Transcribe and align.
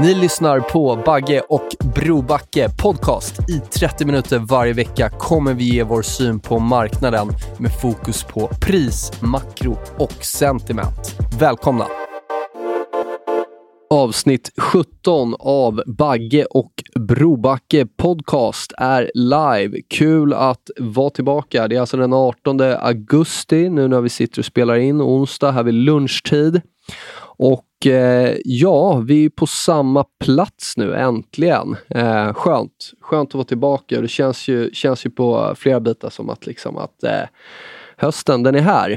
Ni 0.00 0.14
lyssnar 0.14 0.60
på 0.60 1.02
Bagge 1.06 1.40
och 1.40 1.68
Brobacke 1.94 2.68
podcast. 2.82 3.50
I 3.50 3.60
30 3.60 4.04
minuter 4.04 4.38
varje 4.38 4.72
vecka 4.72 5.10
kommer 5.10 5.54
vi 5.54 5.64
ge 5.64 5.82
vår 5.82 6.02
syn 6.02 6.40
på 6.40 6.58
marknaden 6.58 7.28
med 7.58 7.80
fokus 7.80 8.24
på 8.24 8.50
pris, 8.60 9.12
makro 9.22 9.78
och 9.98 10.24
sentiment. 10.24 11.16
Välkomna! 11.40 11.86
Avsnitt 13.90 14.50
17 14.58 15.34
av 15.40 15.82
Bagge 15.86 16.44
och 16.44 16.72
Brobacke 16.94 17.86
podcast 17.86 18.72
är 18.78 19.10
live. 19.14 19.78
Kul 19.90 20.32
att 20.32 20.70
vara 20.78 21.10
tillbaka. 21.10 21.68
Det 21.68 21.76
är 21.76 21.80
alltså 21.80 21.96
den 21.96 22.12
18 22.12 22.60
augusti 22.60 23.68
nu 23.68 23.88
när 23.88 24.00
vi 24.00 24.08
sitter 24.08 24.38
och 24.38 24.44
spelar 24.44 24.76
in 24.76 25.00
onsdag 25.00 25.50
här 25.50 25.62
vid 25.62 25.74
lunchtid. 25.74 26.60
Och 27.42 27.86
eh, 27.86 28.36
ja, 28.44 28.96
vi 28.96 29.24
är 29.24 29.28
på 29.28 29.46
samma 29.46 30.04
plats 30.24 30.76
nu 30.76 30.94
äntligen. 30.94 31.76
Eh, 31.88 32.32
skönt. 32.32 32.92
Skönt 33.00 33.28
att 33.30 33.34
vara 33.34 33.44
tillbaka. 33.44 34.00
Det 34.00 34.08
känns 34.08 34.48
ju, 34.48 34.70
känns 34.72 35.06
ju 35.06 35.10
på 35.10 35.54
flera 35.56 35.80
bitar 35.80 36.10
som 36.10 36.30
att, 36.30 36.46
liksom, 36.46 36.76
att 36.76 37.02
eh, 37.02 37.22
hösten, 37.96 38.42
den 38.42 38.54
är 38.54 38.60
här. 38.60 38.90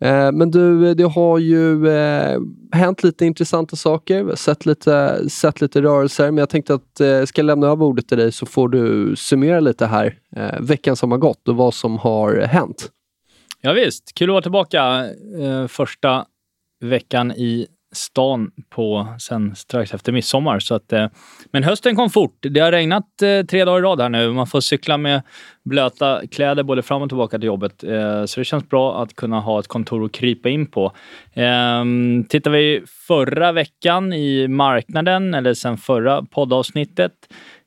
Eh, 0.00 0.32
men 0.32 0.50
du, 0.50 0.94
det 0.94 1.04
har 1.04 1.38
ju 1.38 1.88
eh, 1.88 2.40
hänt 2.72 3.02
lite 3.02 3.26
intressanta 3.26 3.76
saker. 3.76 4.22
Vi 4.22 4.28
har 4.28 4.36
sett 4.36 4.66
lite, 4.66 5.28
sett 5.30 5.60
lite 5.60 5.82
rörelser, 5.82 6.24
men 6.24 6.38
jag 6.38 6.48
tänkte 6.48 6.74
att 6.74 7.00
eh, 7.00 7.06
jag 7.06 7.28
ska 7.28 7.42
lämna 7.42 7.66
över 7.66 7.84
ordet 7.84 8.08
till 8.08 8.18
dig 8.18 8.32
så 8.32 8.46
får 8.46 8.68
du 8.68 9.16
summera 9.16 9.60
lite 9.60 9.86
här 9.86 10.18
eh, 10.36 10.60
veckan 10.60 10.96
som 10.96 11.10
har 11.10 11.18
gått 11.18 11.48
och 11.48 11.56
vad 11.56 11.74
som 11.74 11.98
har 11.98 12.40
hänt. 12.40 12.90
Ja, 13.60 13.72
visst, 13.72 14.14
kul 14.14 14.30
att 14.30 14.32
vara 14.32 14.42
tillbaka 14.42 15.06
eh, 15.40 15.66
första 15.66 16.26
veckan 16.80 17.32
i 17.32 17.66
stan 17.92 18.50
på 18.70 19.06
sen 19.18 19.56
strax 19.56 19.94
efter 19.94 20.12
midsommar. 20.12 20.58
Så 20.58 20.74
att, 20.74 20.92
eh, 20.92 21.08
men 21.52 21.62
hösten 21.62 21.96
kom 21.96 22.10
fort. 22.10 22.38
Det 22.40 22.60
har 22.60 22.72
regnat 22.72 23.22
eh, 23.22 23.46
tre 23.46 23.64
dagar 23.64 23.78
i 23.78 23.82
rad 23.82 24.00
här 24.00 24.08
nu. 24.08 24.32
Man 24.32 24.46
får 24.46 24.60
cykla 24.60 24.96
med 24.96 25.22
blöta 25.64 26.22
kläder 26.30 26.62
både 26.62 26.82
fram 26.82 27.02
och 27.02 27.08
tillbaka 27.08 27.38
till 27.38 27.46
jobbet. 27.46 27.84
Eh, 27.84 28.24
så 28.24 28.40
det 28.40 28.44
känns 28.44 28.68
bra 28.68 29.02
att 29.02 29.16
kunna 29.16 29.40
ha 29.40 29.60
ett 29.60 29.68
kontor 29.68 30.04
att 30.04 30.12
krypa 30.12 30.48
in 30.48 30.66
på. 30.66 30.92
Eh, 31.32 31.84
tittar 32.28 32.50
vi 32.50 32.82
förra 33.06 33.52
veckan 33.52 34.12
i 34.12 34.48
marknaden, 34.48 35.34
eller 35.34 35.54
sen 35.54 35.76
förra 35.76 36.22
poddavsnittet. 36.22 37.12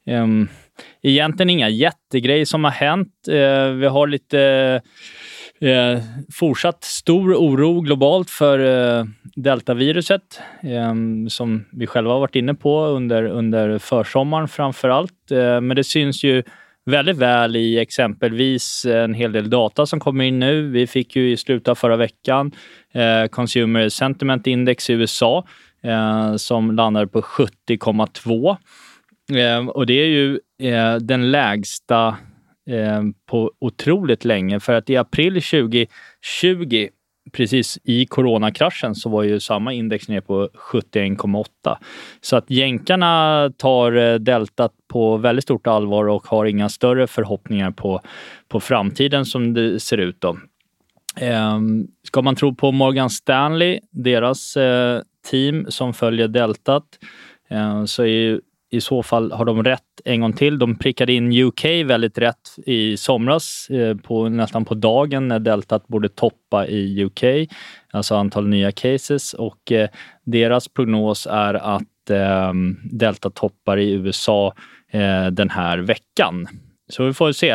Eh, 0.07 0.27
egentligen 1.01 1.49
inga 1.49 1.69
jättegrejer 1.69 2.45
som 2.45 2.63
har 2.63 2.71
hänt. 2.71 3.27
Eh, 3.27 3.69
vi 3.69 3.87
har 3.87 4.07
lite 4.07 4.81
Eh, 5.65 5.99
fortsatt 6.33 6.83
stor 6.83 7.33
oro 7.33 7.81
globalt 7.81 8.29
för 8.29 8.59
eh, 8.59 9.05
deltaviruset 9.35 10.39
eh, 10.63 10.93
som 11.29 11.65
vi 11.71 11.87
själva 11.87 12.11
har 12.11 12.19
varit 12.19 12.35
inne 12.35 12.53
på 12.53 12.85
under, 12.85 13.23
under 13.23 13.79
försommaren 13.79 14.47
framför 14.47 14.89
allt. 14.89 15.31
Eh, 15.31 15.61
men 15.61 15.75
det 15.75 15.83
syns 15.83 16.23
ju 16.23 16.43
väldigt 16.85 17.17
väl 17.17 17.55
i 17.55 17.79
exempelvis 17.79 18.85
en 18.85 19.13
hel 19.13 19.31
del 19.31 19.49
data 19.49 19.85
som 19.85 19.99
kommer 19.99 20.25
in 20.25 20.39
nu. 20.39 20.69
Vi 20.69 20.87
fick 20.87 21.15
ju 21.15 21.31
i 21.31 21.37
slutet 21.37 21.67
av 21.67 21.75
förra 21.75 21.95
veckan 21.95 22.51
eh, 22.93 23.27
Consumer 23.27 23.89
Sentiment 23.89 24.47
Index 24.47 24.89
i 24.89 24.93
USA 24.93 25.47
eh, 25.83 26.35
som 26.35 26.71
landade 26.71 27.07
på 27.07 27.21
70,2. 27.21 28.57
Eh, 29.33 29.67
och 29.67 29.85
det 29.85 29.93
är 29.93 30.07
ju 30.07 30.39
eh, 30.61 30.95
den 30.95 31.31
lägsta 31.31 32.15
eh, 32.69 33.03
på 33.25 33.51
otroligt 33.59 34.25
länge. 34.25 34.59
För 34.59 34.73
att 34.73 34.89
i 34.89 34.97
april 34.97 35.33
2020, 35.33 36.87
precis 37.31 37.79
i 37.83 38.05
coronakraschen, 38.05 38.95
så 38.95 39.09
var 39.09 39.23
ju 39.23 39.39
samma 39.39 39.73
index 39.73 40.07
ner 40.07 40.21
på 40.21 40.49
71,8. 40.71 41.45
Så 42.21 42.35
att 42.35 42.49
jänkarna 42.49 43.51
tar 43.57 43.91
eh, 43.95 44.15
deltat 44.15 44.71
på 44.87 45.17
väldigt 45.17 45.43
stort 45.43 45.67
allvar 45.67 46.07
och 46.07 46.27
har 46.27 46.45
inga 46.45 46.69
större 46.69 47.07
förhoppningar 47.07 47.71
på, 47.71 48.01
på 48.47 48.59
framtiden 48.59 49.25
som 49.25 49.53
det 49.53 49.79
ser 49.79 49.97
ut. 49.97 50.21
Då. 50.21 50.37
Eh, 51.17 51.59
ska 52.03 52.21
man 52.21 52.35
tro 52.35 52.55
på 52.55 52.71
Morgan 52.71 53.09
Stanley, 53.09 53.79
deras 53.91 54.57
eh, 54.57 55.01
team 55.31 55.65
som 55.69 55.93
följer 55.93 56.27
deltat, 56.27 56.83
eh, 57.49 57.85
så 57.85 58.03
är 58.03 58.41
i 58.71 58.81
så 58.81 59.03
fall 59.03 59.31
har 59.31 59.45
de 59.45 59.63
rätt 59.63 59.81
en 60.05 60.21
gång 60.21 60.33
till. 60.33 60.59
De 60.59 60.75
prickade 60.75 61.13
in 61.13 61.33
UK 61.43 61.65
väldigt 61.65 62.17
rätt 62.17 62.55
i 62.65 62.97
somras, 62.97 63.69
eh, 63.69 63.97
på, 63.97 64.29
nästan 64.29 64.65
på 64.65 64.73
dagen 64.73 65.27
när 65.27 65.39
deltat 65.39 65.87
borde 65.87 66.09
toppa 66.09 66.67
i 66.67 67.03
UK, 67.03 67.49
alltså 67.91 68.15
antal 68.15 68.47
nya 68.47 68.71
cases. 68.71 69.33
Och 69.33 69.71
eh, 69.71 69.89
deras 70.23 70.67
prognos 70.67 71.27
är 71.31 71.53
att 71.53 72.09
eh, 72.09 72.53
delta 72.91 73.29
toppar 73.29 73.77
i 73.77 73.91
USA 73.91 74.53
eh, 74.91 75.27
den 75.27 75.49
här 75.49 75.77
veckan. 75.77 76.47
Så 76.89 77.05
vi 77.05 77.13
får 77.13 77.31
se. 77.31 77.49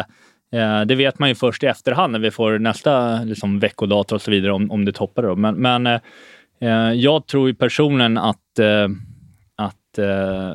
Eh, 0.53 0.81
det 0.81 0.94
vet 0.94 1.19
man 1.19 1.28
ju 1.28 1.34
först 1.34 1.62
i 1.62 1.66
efterhand 1.66 2.12
när 2.12 2.19
vi 2.19 2.31
får 2.31 2.59
nästa 2.59 3.22
liksom, 3.22 3.59
veckodata 3.59 4.15
och 4.15 4.22
så 4.22 4.31
vidare 4.31 4.53
om, 4.53 4.70
om 4.70 4.84
det 4.84 4.93
toppar. 4.93 5.22
Då. 5.22 5.37
Men, 5.37 5.54
men 5.54 5.87
eh, 5.87 6.00
eh 6.60 6.93
jag 6.93 7.26
tror 7.26 7.49
ju 7.49 7.54
personligen 7.54 8.19
att 8.19 8.59
eh, 8.59 8.88
Eh, 9.99 10.55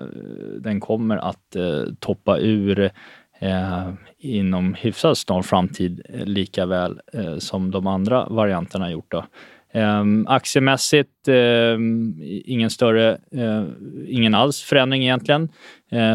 den 0.59 0.79
kommer 0.79 1.17
att 1.17 1.55
eh, 1.55 1.83
toppa 1.99 2.37
ur 2.39 2.91
eh, 3.39 3.89
inom 4.17 4.73
hyfsat 4.73 5.17
snar 5.17 5.41
framtid 5.41 6.01
eh, 6.09 6.25
lika 6.25 6.65
väl 6.65 6.99
eh, 7.13 7.37
som 7.37 7.71
de 7.71 7.87
andra 7.87 8.25
varianterna 8.29 8.91
gjort. 8.91 9.11
Då. 9.11 9.25
Ehm, 9.73 10.27
aktiemässigt, 10.27 11.27
eh, 11.27 11.77
ingen 12.45 12.69
större, 12.69 13.17
eh, 13.31 13.63
ingen 14.07 14.35
alls 14.35 14.61
förändring 14.61 15.03
egentligen. 15.03 15.49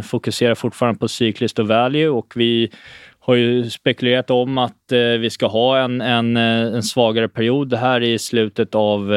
Fokuserar 0.03 0.55
fortfarande 0.55 0.99
på 0.99 1.09
cykliskt 1.09 1.59
och 1.59 1.69
value 1.69 2.09
och 2.09 2.33
vi 2.37 2.71
har 3.19 3.35
ju 3.35 3.71
spekulerat 3.71 4.31
om 4.31 4.59
att 4.59 4.93
vi 5.21 5.31
ska 5.31 5.47
ha 5.47 5.79
en, 5.79 6.01
en, 6.01 6.37
en 6.37 6.83
svagare 6.83 7.29
period 7.29 7.75
här 7.75 8.01
i 8.01 8.19
slutet 8.19 8.75
av 8.75 9.13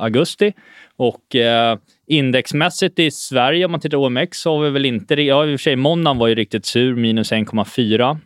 augusti. 0.00 0.52
Och 0.96 1.36
Indexmässigt 2.12 2.98
i 2.98 3.10
Sverige, 3.10 3.64
om 3.64 3.70
man 3.70 3.80
tittar 3.80 3.98
på 3.98 4.04
OMX, 4.04 4.38
så 4.38 4.56
har 4.56 4.64
vi 4.64 4.70
väl 4.70 4.84
inte... 4.84 5.14
Ja, 5.14 5.46
i 5.46 5.54
och 5.54 5.60
för 5.60 5.62
sig, 5.62 5.76
måndagen 5.76 6.18
var 6.18 6.28
ju 6.28 6.34
riktigt 6.34 6.66
sur, 6.66 6.94
minus 6.94 7.32
1,4. 7.32 8.18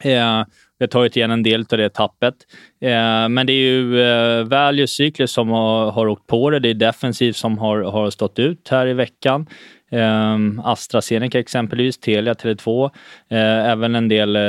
Eh, 0.00 0.44
vi 0.78 0.84
har 0.84 0.86
tagit 0.86 1.16
igen 1.16 1.30
en 1.30 1.42
del 1.42 1.60
av 1.60 1.78
det 1.78 1.90
tappet. 1.90 2.34
Eh, 2.80 3.28
men 3.28 3.46
det 3.46 3.52
är 3.52 3.70
ju 3.70 4.02
eh, 4.02 4.44
value 4.44 4.86
cyklus 4.86 5.32
som 5.32 5.48
har, 5.48 5.90
har 5.90 6.06
åkt 6.06 6.26
på 6.26 6.50
det. 6.50 6.58
Det 6.58 6.68
är 6.68 6.74
defensiv 6.74 7.32
som 7.32 7.58
har, 7.58 7.82
har 7.82 8.10
stått 8.10 8.38
ut 8.38 8.68
här 8.68 8.86
i 8.86 8.94
veckan. 8.94 9.46
Eh, 9.90 10.36
AstraZeneca 10.64 11.38
exempelvis, 11.38 11.98
Telia, 11.98 12.34
Tele2. 12.34 12.90
Eh, 13.30 13.70
även 13.70 13.94
en 13.94 14.08
del 14.08 14.36
eh, 14.36 14.42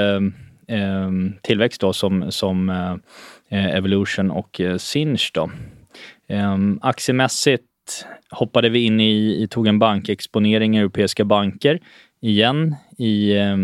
eh, 0.78 1.10
tillväxt 1.42 1.82
då 1.82 1.94
som, 1.94 2.32
som 2.32 2.70
eh, 2.70 2.96
eh 3.60 3.76
Evolution 3.76 4.32
och 4.32 4.62
eh, 4.62 4.78
Sinch. 4.78 5.32
Då. 5.34 5.52
Eh, 6.30 6.58
aktiemässigt 6.82 7.69
hoppade 8.32 8.70
vi 8.70 8.86
in 8.86 9.00
i, 9.00 9.44
i 9.44 9.48
tog 9.48 9.68
en 9.68 9.80
bankexponering 9.80 10.78
i 10.78 10.80
europeiska 10.80 11.26
banker 11.26 11.80
igen 12.22 12.76
i, 12.98 13.38
eh, 13.38 13.58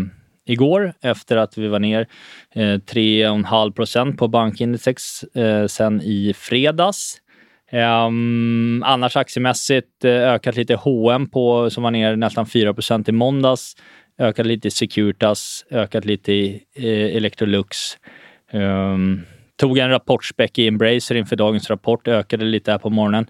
igår 0.46 0.92
efter 1.02 1.36
att 1.36 1.58
vi 1.58 1.68
var 1.68 1.78
ner 1.78 2.06
eh, 2.54 2.60
3,5 2.60 3.72
procent 3.72 4.18
på 4.18 4.28
bankindex 4.28 5.22
eh, 5.22 5.66
sen 5.66 6.00
i 6.02 6.32
fredags. 6.36 7.20
Um, 7.72 8.82
annars 8.82 9.16
aktiemässigt 9.16 10.04
eh, 10.04 10.10
ökat 10.10 10.56
lite 10.56 10.74
H&M 10.74 11.30
på 11.30 11.70
som 11.70 11.82
var 11.82 11.90
ner 11.90 12.16
nästan 12.16 12.46
4 12.46 12.74
procent 12.74 13.08
i 13.08 13.12
måndags. 13.12 13.76
Ökat 14.18 14.46
lite 14.46 14.68
i 14.68 14.70
Securitas, 14.70 15.64
ökat 15.70 16.04
lite 16.04 16.32
i 16.32 16.62
eh, 16.74 17.16
Electrolux. 17.16 17.76
Um, 18.52 19.22
tog 19.56 19.78
en 19.78 19.90
rapportspäck 19.90 20.58
i 20.58 20.68
Embracer 20.68 21.14
inför 21.14 21.36
dagens 21.36 21.70
rapport, 21.70 22.08
ökade 22.08 22.44
lite 22.44 22.70
här 22.70 22.78
på 22.78 22.90
morgonen. 22.90 23.26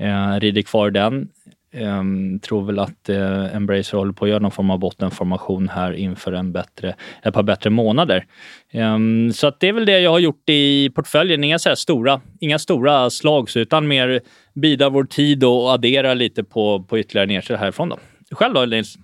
Eh, 0.00 0.40
rider 0.40 0.62
kvar 0.62 0.90
den. 0.90 1.28
Um, 1.74 2.40
tror 2.40 2.64
väl 2.64 2.78
att 2.78 3.08
uh, 3.08 3.56
Embracer 3.56 3.98
håller 3.98 4.12
på 4.12 4.24
att 4.24 4.28
göra 4.28 4.38
någon 4.38 4.50
form 4.50 4.70
av 4.70 4.78
bottenformation 4.78 5.68
här 5.68 5.92
inför 5.92 6.32
en 6.32 6.52
bättre, 6.52 6.94
ett 7.22 7.34
par 7.34 7.42
bättre 7.42 7.70
månader. 7.70 8.26
Um, 8.74 9.32
så 9.32 9.46
att 9.46 9.60
det 9.60 9.68
är 9.68 9.72
väl 9.72 9.84
det 9.86 10.00
jag 10.00 10.10
har 10.10 10.18
gjort 10.18 10.48
i 10.48 10.90
portföljen. 10.90 11.44
Inga, 11.44 11.58
så 11.58 11.76
stora, 11.76 12.20
inga 12.40 12.58
stora 12.58 13.10
slag, 13.10 13.48
utan 13.54 13.88
mer 13.88 14.20
bida 14.54 14.88
vår 14.88 15.04
tid 15.04 15.44
och 15.44 15.72
addera 15.72 16.14
lite 16.14 16.44
på, 16.44 16.82
på 16.82 16.98
ytterligare 16.98 17.26
nedköp 17.26 17.60
härifrån. 17.60 17.88
Då. 17.88 17.98
Själv 18.30 18.54
då, 18.54 18.64
Nils? 18.64 18.96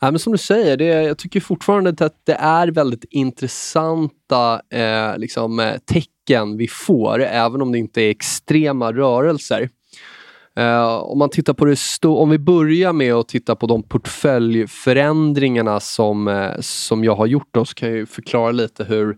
Ja, 0.00 0.10
men 0.10 0.18
som 0.18 0.32
du 0.32 0.38
säger, 0.38 0.76
det, 0.76 0.84
jag 0.84 1.18
tycker 1.18 1.40
fortfarande 1.40 1.90
att 2.06 2.20
det 2.26 2.34
är 2.34 2.68
väldigt 2.68 3.04
intressanta 3.10 4.60
eh, 4.70 5.18
liksom, 5.18 5.60
eh, 5.60 5.76
tecken 5.92 6.56
vi 6.56 6.68
får, 6.68 7.22
även 7.22 7.62
om 7.62 7.72
det 7.72 7.78
inte 7.78 8.02
är 8.02 8.10
extrema 8.10 8.92
rörelser. 8.92 9.68
Eh, 10.56 10.94
om, 10.94 11.18
man 11.18 11.30
tittar 11.30 11.54
på 11.54 11.64
det 11.64 12.08
om 12.08 12.30
vi 12.30 12.38
börjar 12.38 12.92
med 12.92 13.14
att 13.14 13.28
titta 13.28 13.56
på 13.56 13.66
de 13.66 13.82
portföljförändringarna 13.82 15.80
som, 15.80 16.28
eh, 16.28 16.60
som 16.60 17.04
jag 17.04 17.16
har 17.16 17.26
gjort, 17.26 17.48
då, 17.50 17.64
så 17.64 17.74
kan 17.74 17.96
jag 17.96 18.08
förklara 18.08 18.52
lite 18.52 18.84
hur, 18.84 19.16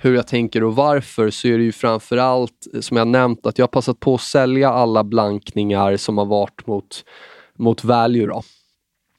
hur 0.00 0.14
jag 0.14 0.26
tänker 0.26 0.64
och 0.64 0.76
varför. 0.76 1.30
Så 1.30 1.48
är 1.48 1.58
det 1.58 1.64
ju 1.64 1.72
framförallt, 1.72 2.66
eh, 2.74 2.80
som 2.80 2.96
jag 2.96 3.08
nämnt, 3.08 3.46
att 3.46 3.58
jag 3.58 3.62
har 3.62 3.68
passat 3.68 4.00
på 4.00 4.14
att 4.14 4.20
sälja 4.20 4.70
alla 4.70 5.04
blankningar 5.04 5.96
som 5.96 6.18
har 6.18 6.26
varit 6.26 6.66
mot, 6.66 7.04
mot 7.58 7.84
value. 7.84 8.26
Då. 8.26 8.42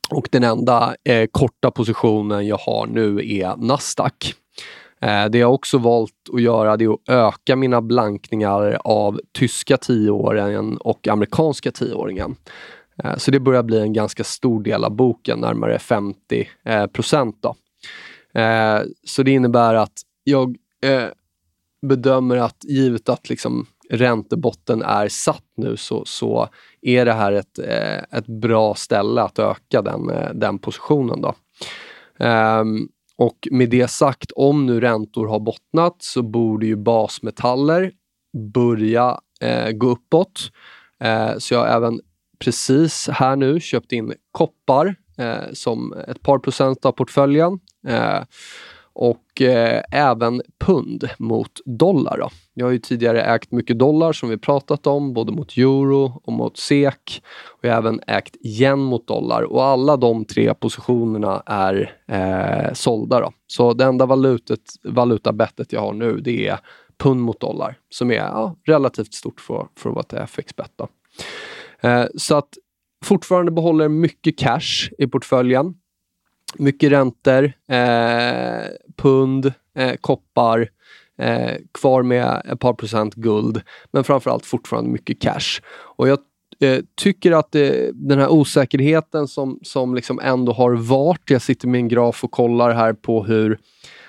Och 0.09 0.27
den 0.31 0.43
enda 0.43 0.95
eh, 1.03 1.27
korta 1.31 1.71
positionen 1.71 2.47
jag 2.47 2.57
har 2.57 2.87
nu 2.87 3.37
är 3.39 3.55
Nasdaq. 3.57 4.33
Eh, 5.01 5.25
det 5.25 5.37
jag 5.37 5.53
också 5.53 5.77
valt 5.77 6.13
att 6.33 6.41
göra 6.41 6.77
det 6.77 6.85
är 6.85 6.93
att 6.93 7.09
öka 7.09 7.55
mina 7.55 7.81
blankningar 7.81 8.77
av 8.83 9.21
tyska 9.31 9.77
tioåringen 9.77 10.77
och 10.77 11.07
amerikanska 11.07 11.71
tioåringen. 11.71 12.35
Eh, 13.03 13.15
så 13.15 13.31
det 13.31 13.39
börjar 13.39 13.63
bli 13.63 13.79
en 13.79 13.93
ganska 13.93 14.23
stor 14.23 14.63
del 14.63 14.83
av 14.83 14.95
boken, 14.95 15.39
närmare 15.39 15.79
50 15.79 16.49
eh, 16.65 16.87
procent. 16.87 17.37
Då. 17.41 17.55
Så 19.03 19.23
det 19.23 19.31
innebär 19.31 19.73
att 19.73 20.01
jag 20.23 20.57
bedömer 21.81 22.37
att 22.37 22.63
givet 22.63 23.09
att 23.09 23.29
liksom 23.29 23.65
räntebotten 23.89 24.81
är 24.81 25.07
satt 25.07 25.43
nu 25.55 25.77
så, 25.77 26.05
så 26.05 26.49
är 26.81 27.05
det 27.05 27.13
här 27.13 27.31
ett, 27.31 27.59
ett 28.11 28.27
bra 28.27 28.75
ställe 28.75 29.21
att 29.21 29.39
öka 29.39 29.81
den, 29.81 30.11
den 30.33 30.59
positionen. 30.59 31.21
Då. 31.21 31.33
Um, 32.25 32.89
och 33.17 33.47
med 33.51 33.69
det 33.69 33.87
sagt, 33.87 34.31
om 34.35 34.65
nu 34.65 34.79
räntor 34.79 35.27
har 35.27 35.39
bottnat 35.39 35.95
så 35.99 36.21
borde 36.21 36.65
ju 36.65 36.75
basmetaller 36.75 37.91
börja 38.53 39.19
eh, 39.41 39.71
gå 39.71 39.87
uppåt. 39.87 40.51
Eh, 40.99 41.37
så 41.37 41.53
jag 41.53 41.59
har 41.59 41.67
även 41.67 41.99
precis 42.39 43.09
här 43.11 43.35
nu 43.35 43.59
köpt 43.59 43.91
in 43.91 44.13
koppar 44.31 44.95
eh, 45.17 45.51
som 45.53 45.93
ett 45.93 46.21
par 46.21 46.39
procent 46.39 46.85
av 46.85 46.91
portföljen. 46.91 47.59
Eh, 47.87 48.23
och 48.99 49.41
eh, 49.41 49.83
även 49.91 50.41
pund 50.59 51.09
mot 51.17 51.51
dollar. 51.65 52.17
Då. 52.17 52.29
Jag 52.53 52.65
har 52.65 52.71
ju 52.71 52.79
tidigare 52.79 53.21
ägt 53.21 53.51
mycket 53.51 53.79
dollar 53.79 54.13
som 54.13 54.29
vi 54.29 54.37
pratat 54.37 54.87
om, 54.87 55.13
både 55.13 55.31
mot 55.31 55.57
euro 55.57 56.21
och 56.23 56.33
mot 56.33 56.57
SEK. 56.57 57.23
Och 57.45 57.65
jag 57.65 57.71
har 57.71 57.77
även 57.77 58.01
ägt 58.07 58.35
yen 58.45 58.79
mot 58.79 59.07
dollar 59.07 59.43
och 59.43 59.63
alla 59.63 59.97
de 59.97 60.25
tre 60.25 60.53
positionerna 60.53 61.43
är 61.45 61.95
eh, 62.07 62.73
sålda. 62.73 63.19
Då. 63.19 63.31
Så 63.47 63.73
det 63.73 63.85
enda 63.85 64.05
valutet, 64.05 64.61
valutabettet 64.83 65.73
jag 65.73 65.81
har 65.81 65.93
nu 65.93 66.17
det 66.17 66.47
är 66.47 66.59
pund 66.97 67.21
mot 67.21 67.39
dollar 67.39 67.77
som 67.89 68.11
är 68.11 68.15
ja, 68.15 68.55
relativt 68.65 69.13
stort 69.13 69.41
för, 69.41 69.67
för 69.75 69.89
att 69.89 69.95
vara 69.95 70.23
ett 70.23 70.29
FX-bet. 70.29 70.81
Eh, 71.81 72.05
så 72.17 72.35
att 72.35 72.49
fortfarande 73.05 73.51
behåller 73.51 73.89
mycket 73.89 74.37
cash 74.37 74.89
i 74.97 75.07
portföljen 75.07 75.73
mycket 76.55 76.91
räntor, 76.91 77.53
eh, 77.67 78.65
pund, 78.97 79.53
eh, 79.77 79.95
koppar, 80.01 80.69
eh, 81.17 81.55
kvar 81.73 82.03
med 82.03 82.41
ett 82.45 82.59
par 82.59 82.73
procent 82.73 83.15
guld, 83.15 83.61
men 83.91 84.03
framförallt 84.03 84.45
fortfarande 84.45 84.89
mycket 84.89 85.21
cash. 85.21 85.61
Och 85.69 86.07
jag 86.07 86.19
eh, 86.59 86.79
tycker 86.95 87.31
att 87.31 87.51
det, 87.51 87.91
den 87.93 88.19
här 88.19 88.29
osäkerheten 88.29 89.27
som, 89.27 89.59
som 89.61 89.95
liksom 89.95 90.19
ändå 90.19 90.51
har 90.51 90.71
varit, 90.71 91.29
jag 91.29 91.41
sitter 91.41 91.67
med 91.67 91.79
en 91.79 91.87
graf 91.87 92.23
och 92.23 92.31
kollar 92.31 92.73
här 92.73 92.93
på 92.93 93.23
hur 93.23 93.59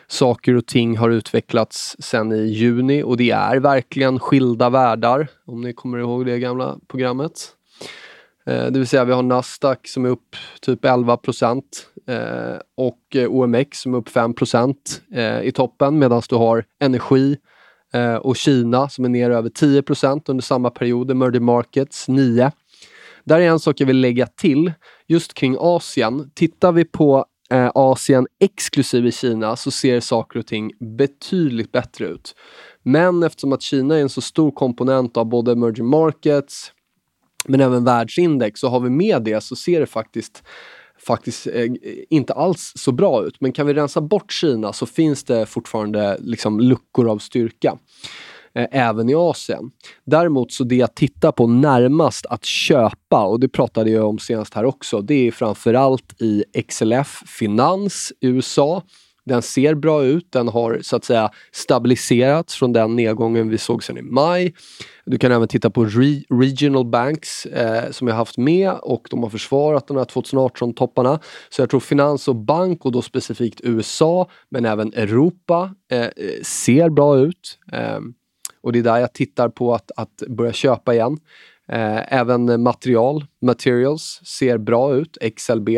saker 0.07 0.57
och 0.57 0.67
ting 0.67 0.97
har 0.97 1.11
utvecklats 1.11 1.97
sedan 1.99 2.33
i 2.33 2.47
juni 2.47 3.03
och 3.03 3.17
det 3.17 3.31
är 3.31 3.57
verkligen 3.57 4.19
skilda 4.19 4.71
världar, 4.71 5.29
om 5.47 5.61
ni 5.61 5.73
kommer 5.73 5.99
ihåg 5.99 6.27
det 6.27 6.39
gamla 6.39 6.79
programmet. 6.89 7.55
Eh, 8.49 8.67
det 8.67 8.79
vill 8.79 8.87
säga 8.87 9.05
vi 9.05 9.13
har 9.13 9.23
Nasdaq 9.23 9.89
som 9.89 10.05
är 10.05 10.09
upp 10.09 10.37
typ 10.61 10.85
11 10.85 11.17
procent 11.17 11.87
eh, 12.07 12.57
och 12.77 13.17
eh, 13.17 13.29
OMX 13.29 13.81
som 13.81 13.95
är 13.95 13.99
upp 13.99 14.09
5 14.09 14.35
procent 14.35 15.03
eh, 15.13 15.43
i 15.43 15.53
toppen 15.53 15.99
medan 15.99 16.23
du 16.29 16.35
har 16.35 16.65
energi 16.81 17.37
eh, 17.93 18.15
och 18.15 18.37
Kina 18.37 18.89
som 18.89 19.05
är 19.05 19.09
ner 19.09 19.31
över 19.31 19.49
10 19.49 19.83
procent 19.83 20.29
under 20.29 20.43
samma 20.43 20.71
period, 20.71 21.11
emerging 21.11 21.45
markets 21.45 22.09
9. 22.09 22.53
Där 23.25 23.41
är 23.41 23.49
en 23.49 23.61
sak 23.61 23.81
jag 23.81 23.87
vill 23.87 24.01
lägga 24.01 24.27
till 24.27 24.73
just 25.07 25.35
kring 25.35 25.57
Asien. 25.59 26.31
Tittar 26.35 26.73
vi 26.73 26.85
på 26.85 27.25
Asien 27.75 28.27
exklusive 28.41 29.13
Kina 29.13 29.57
så 29.57 29.71
ser 29.71 30.01
saker 30.01 30.39
och 30.39 30.47
ting 30.47 30.73
betydligt 30.99 31.73
bättre 31.73 32.07
ut. 32.07 32.35
Men 32.83 33.23
eftersom 33.23 33.53
att 33.53 33.63
Kina 33.63 33.97
är 33.97 34.03
en 34.03 34.09
så 34.09 34.21
stor 34.21 34.51
komponent 34.51 35.17
av 35.17 35.25
både 35.25 35.53
emerging 35.53 35.87
markets, 35.87 36.73
men 37.45 37.61
även 37.61 37.85
världsindex. 37.85 38.61
Så 38.61 38.69
har 38.69 38.81
vi 38.81 38.91
med 38.91 39.23
det 39.23 39.41
så 39.41 39.57
ser 39.57 39.81
det 39.81 39.87
faktiskt 39.87 40.43
faktiskt 41.07 41.47
eh, 41.47 41.67
inte 42.11 42.33
alls 42.33 42.73
så 42.77 42.93
bra 42.93 43.25
ut. 43.25 43.41
Men 43.41 43.53
kan 43.53 43.67
vi 43.67 43.75
rensa 43.75 44.01
bort 44.01 44.33
Kina 44.33 44.73
så 44.73 44.87
finns 44.87 45.25
det 45.25 45.47
fortfarande 45.47 46.17
liksom 46.21 46.61
luckor 46.61 47.11
av 47.11 47.19
styrka. 47.19 47.79
Eh, 48.55 48.67
även 48.71 49.11
i 49.11 49.15
Asien. 49.15 49.71
Däremot 50.05 50.53
så 50.53 50.65
det 50.65 50.77
jag 50.77 50.95
tittar 50.95 51.33
på 51.33 51.47
närmast 51.47 52.27
att 52.27 52.45
köpa, 52.45 53.23
och 53.23 53.41
det 53.41 53.49
pratade 53.49 53.91
jag 53.91 54.09
om 54.09 54.19
senast 54.19 54.55
här 54.55 54.65
också, 54.65 55.01
det 55.01 55.29
är 55.29 55.33
framförallt 55.33 56.23
i 56.23 56.45
XLF 56.69 57.23
Finans 57.27 58.13
USA 58.21 58.83
den 59.29 59.43
ser 59.43 59.75
bra 59.75 60.05
ut. 60.05 60.33
Den 60.33 60.49
har 60.49 60.79
så 60.83 60.97
att 60.97 61.05
säga 61.05 61.31
stabiliserats 61.53 62.55
från 62.55 62.73
den 62.73 62.97
nedgången 62.97 63.49
vi 63.49 63.59
såg 63.59 63.85
sen 63.85 63.99
i 63.99 64.03
maj. 64.03 64.55
Du 65.05 65.19
kan 65.19 65.33
även 65.33 65.49
titta 65.49 65.71
på 65.71 65.85
re 65.85 66.23
Regional 66.31 66.87
Banks 66.87 67.47
eh, 67.47 67.91
som 67.91 68.09
jag 68.09 68.15
haft 68.15 68.39
med 68.39 68.73
och 68.73 69.07
de 69.11 69.23
har 69.23 69.31
försvarat 69.31 69.89
de 69.89 69.97
här 69.97 70.05
2018-topparna. 70.05 71.19
Så 71.49 71.63
jag 71.63 71.71
tror 71.71 71.81
finans 71.81 72.29
och 72.29 72.37
bank 72.37 72.85
och 72.85 72.93
då 72.93 73.03
specifikt 73.03 73.61
USA 73.63 74.31
men 74.51 74.65
även 74.65 74.93
Europa 74.93 75.75
eh, 75.93 76.01
eh 76.01 76.11
ser 76.43 76.91
bra 76.91 77.19
ut. 77.19 77.59
Eh, 77.73 78.01
och 78.63 78.73
det 78.73 78.79
är 78.79 78.83
där 78.83 78.99
jag 78.99 79.13
tittar 79.13 79.49
på 79.49 79.75
att, 79.75 79.91
att 79.97 80.23
börja 80.29 80.53
köpa 80.53 80.95
igen. 80.95 81.19
Eh, 81.73 82.13
även 82.13 82.63
material, 82.63 83.25
materials, 83.43 84.21
ser 84.25 84.59
bra 84.59 84.95
ut, 84.95 85.19
XLB. 85.37 85.69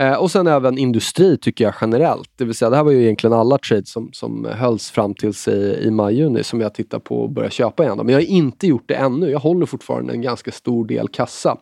Eh, 0.00 0.14
och 0.14 0.30
sen 0.30 0.46
även 0.46 0.78
industri 0.78 1.38
tycker 1.38 1.64
jag 1.64 1.74
generellt. 1.80 2.30
Det 2.36 2.44
vill 2.44 2.54
säga, 2.54 2.70
det 2.70 2.76
här 2.76 2.84
var 2.84 2.92
ju 2.92 3.02
egentligen 3.02 3.34
alla 3.34 3.58
trades 3.58 3.90
som, 3.90 4.10
som 4.12 4.44
hölls 4.44 4.90
fram 4.90 5.14
till 5.14 5.32
i, 5.48 5.50
i 5.82 5.90
maj-juni 5.90 6.44
som 6.44 6.60
jag 6.60 6.74
tittar 6.74 6.98
på 6.98 7.22
och 7.22 7.30
börjar 7.30 7.50
köpa 7.50 7.84
igen. 7.84 7.96
Men 7.96 8.08
jag 8.08 8.16
har 8.16 8.26
inte 8.26 8.66
gjort 8.66 8.84
det 8.86 8.94
ännu. 8.94 9.30
Jag 9.30 9.38
håller 9.38 9.66
fortfarande 9.66 10.12
en 10.12 10.22
ganska 10.22 10.50
stor 10.50 10.84
del 10.84 11.08
kassa. 11.08 11.56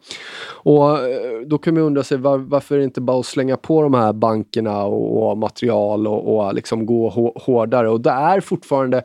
Och 0.48 0.98
eh, 0.98 1.40
då 1.46 1.58
kan 1.58 1.74
man 1.74 1.82
undra 1.82 2.02
sig 2.02 2.18
var, 2.18 2.38
varför 2.38 2.74
är 2.74 2.78
det 2.78 2.84
inte 2.84 3.00
bara 3.00 3.20
att 3.20 3.26
slänga 3.26 3.56
på 3.56 3.82
de 3.82 3.94
här 3.94 4.12
bankerna 4.12 4.84
och, 4.84 5.30
och 5.30 5.38
material 5.38 6.06
och, 6.06 6.36
och 6.36 6.54
liksom 6.54 6.86
gå 6.86 7.32
hårdare. 7.36 7.90
Och 7.90 8.00
det 8.00 8.10
är 8.10 8.40
fortfarande 8.40 9.02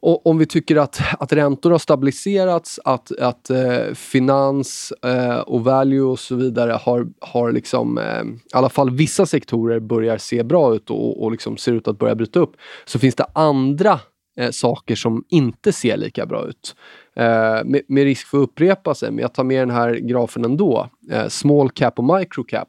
och 0.00 0.26
om 0.26 0.38
vi 0.38 0.46
tycker 0.46 0.76
att, 0.76 1.00
att 1.18 1.32
räntor 1.32 1.70
har 1.70 1.78
stabiliserats, 1.78 2.80
att, 2.84 3.12
att 3.18 3.50
eh, 3.50 3.94
finans 3.94 4.92
eh, 5.04 5.38
och 5.38 5.64
value 5.64 6.02
och 6.02 6.18
så 6.18 6.34
vidare 6.34 6.72
har, 6.72 7.06
har 7.20 7.52
liksom, 7.52 7.98
eh, 7.98 8.22
i 8.22 8.38
alla 8.52 8.68
fall 8.68 8.90
vissa 8.90 9.26
sektorer 9.26 9.80
börjar 9.80 10.18
se 10.18 10.42
bra 10.42 10.74
ut 10.74 10.90
och, 10.90 11.22
och 11.22 11.32
liksom 11.32 11.56
ser 11.56 11.72
ut 11.72 11.88
att 11.88 11.98
börja 11.98 12.14
bryta 12.14 12.40
upp, 12.40 12.52
så 12.84 12.98
finns 12.98 13.14
det 13.14 13.26
andra 13.32 14.00
eh, 14.36 14.50
saker 14.50 14.94
som 14.94 15.24
inte 15.28 15.72
ser 15.72 15.96
lika 15.96 16.26
bra 16.26 16.46
ut. 16.46 16.76
Eh, 17.16 17.64
med, 17.64 17.82
med, 17.88 18.04
risk 18.04 18.26
för 18.26 18.38
att 18.38 18.44
upprepa 18.44 18.94
sig, 18.94 19.10
men 19.10 19.18
jag 19.18 19.34
tar 19.34 19.44
med 19.44 19.60
den 19.60 19.70
här 19.70 19.94
grafen 19.94 20.44
ändå. 20.44 20.88
Eh, 21.10 21.28
small 21.28 21.70
cap 21.70 21.98
och 21.98 22.18
micro 22.18 22.44
cap. 22.44 22.68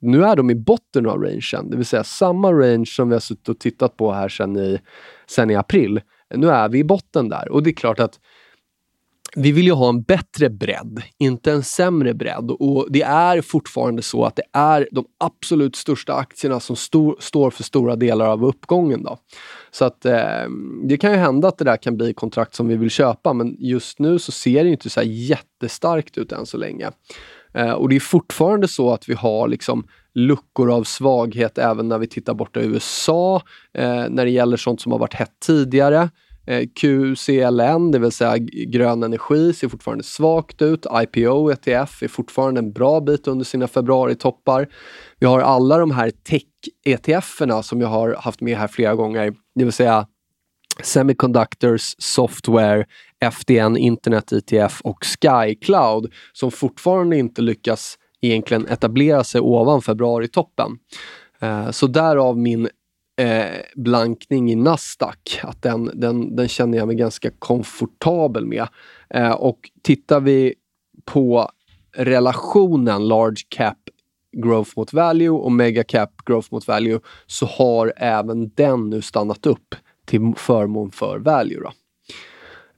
nu 0.00 0.24
är 0.24 0.36
de 0.36 0.50
i 0.50 0.54
botten 0.54 1.06
av 1.06 1.22
rangen, 1.22 1.70
det 1.70 1.76
vill 1.76 1.86
säga 1.86 2.04
samma 2.04 2.52
range 2.52 2.86
som 2.86 3.08
vi 3.08 3.14
har 3.14 3.20
suttit 3.20 3.48
och 3.48 3.58
tittat 3.58 3.96
på 3.96 4.12
här 4.12 4.28
sedan 4.28 4.56
i, 4.56 4.78
sedan 5.26 5.50
i 5.50 5.54
april. 5.54 6.00
Nu 6.34 6.50
är 6.50 6.68
vi 6.68 6.78
i 6.78 6.84
botten 6.84 7.28
där 7.28 7.52
och 7.52 7.62
det 7.62 7.70
är 7.70 7.74
klart 7.74 8.00
att 8.00 8.18
vi 9.36 9.52
vill 9.52 9.66
ju 9.66 9.72
ha 9.72 9.88
en 9.88 10.02
bättre 10.02 10.50
bredd, 10.50 11.02
inte 11.18 11.52
en 11.52 11.62
sämre 11.62 12.14
bredd. 12.14 12.50
Och 12.50 12.86
det 12.90 13.02
är 13.02 13.40
fortfarande 13.40 14.02
så 14.02 14.24
att 14.24 14.36
det 14.36 14.42
är 14.52 14.88
de 14.92 15.04
absolut 15.18 15.76
största 15.76 16.14
aktierna 16.14 16.60
som 16.60 16.76
stor, 16.76 17.16
står 17.18 17.50
för 17.50 17.62
stora 17.62 17.96
delar 17.96 18.26
av 18.26 18.44
uppgången. 18.44 19.02
Då. 19.02 19.18
Så 19.70 19.84
att 19.84 20.06
eh, 20.06 20.48
det 20.84 20.96
kan 20.96 21.10
ju 21.10 21.16
hända 21.16 21.48
att 21.48 21.58
det 21.58 21.64
där 21.64 21.76
kan 21.76 21.96
bli 21.96 22.14
kontrakt 22.14 22.54
som 22.54 22.68
vi 22.68 22.76
vill 22.76 22.90
köpa, 22.90 23.32
men 23.32 23.56
just 23.58 23.98
nu 23.98 24.18
så 24.18 24.32
ser 24.32 24.64
det 24.64 24.70
inte 24.70 24.90
så 24.90 25.02
jättestarkt 25.02 26.18
ut 26.18 26.32
än 26.32 26.46
så 26.46 26.56
länge. 26.56 26.90
Eh, 27.54 27.72
och 27.72 27.88
det 27.88 27.96
är 27.96 28.00
fortfarande 28.00 28.68
så 28.68 28.92
att 28.92 29.08
vi 29.08 29.14
har 29.14 29.48
liksom 29.48 29.86
luckor 30.14 30.72
av 30.72 30.84
svaghet 30.84 31.58
även 31.58 31.88
när 31.88 31.98
vi 31.98 32.06
tittar 32.06 32.34
borta 32.34 32.60
i 32.60 32.66
USA, 32.66 33.42
eh, 33.74 34.04
när 34.08 34.24
det 34.24 34.30
gäller 34.30 34.56
sånt 34.56 34.80
som 34.80 34.92
har 34.92 34.98
varit 34.98 35.14
hett 35.14 35.40
tidigare. 35.46 36.08
Eh, 36.46 36.66
QCLN, 36.80 37.90
det 37.90 37.98
vill 37.98 38.12
säga 38.12 38.38
grön 38.66 39.02
energi, 39.02 39.52
ser 39.52 39.68
fortfarande 39.68 40.04
svagt 40.04 40.62
ut. 40.62 40.86
IPO 41.02 41.50
ETF 41.50 42.02
är 42.02 42.08
fortfarande 42.08 42.58
en 42.58 42.72
bra 42.72 43.00
bit 43.00 43.28
under 43.28 43.44
sina 43.44 43.68
februaritoppar. 43.68 44.68
Vi 45.18 45.26
har 45.26 45.40
alla 45.40 45.78
de 45.78 45.90
här 45.90 46.10
tech-ETFerna 46.10 47.62
som 47.62 47.80
jag 47.80 47.88
har 47.88 48.14
haft 48.14 48.40
med 48.40 48.58
här 48.58 48.68
flera 48.68 48.94
gånger, 48.94 49.34
det 49.54 49.64
vill 49.64 49.72
säga 49.72 50.06
Semiconductors, 50.82 51.94
Software, 51.98 52.86
FDN 53.20 53.76
Internet 53.76 54.32
ETF 54.32 54.80
och 54.80 55.04
Skycloud 55.04 56.12
som 56.32 56.50
fortfarande 56.50 57.18
inte 57.18 57.42
lyckas 57.42 57.98
egentligen 58.20 58.66
etablera 58.66 59.24
sig 59.24 59.40
ovan 59.40 59.82
februaritoppen. 59.82 60.78
Eh, 61.40 61.70
så 61.70 61.86
därav 61.86 62.38
min 62.38 62.68
eh, 63.16 63.60
blankning 63.74 64.52
i 64.52 64.54
Nasdaq. 64.54 65.40
Att 65.42 65.62
den, 65.62 65.90
den, 65.94 66.36
den 66.36 66.48
känner 66.48 66.78
jag 66.78 66.86
mig 66.86 66.96
ganska 66.96 67.30
komfortabel 67.38 68.46
med. 68.46 68.68
Eh, 69.10 69.32
och 69.32 69.70
tittar 69.82 70.20
vi 70.20 70.54
på 71.04 71.50
relationen 71.96 73.08
large 73.08 73.42
cap 73.48 73.78
growth 74.36 74.70
mot 74.76 74.92
value 74.92 75.30
och 75.30 75.52
mega 75.52 75.84
cap 75.84 76.10
growth 76.26 76.48
mot 76.50 76.68
value 76.68 77.00
så 77.26 77.46
har 77.46 77.92
även 77.96 78.48
den 78.54 78.90
nu 78.90 79.02
stannat 79.02 79.46
upp 79.46 79.74
till 80.04 80.32
förmån 80.36 80.90
för 80.90 81.18
value. 81.18 81.60
Då. 81.60 81.72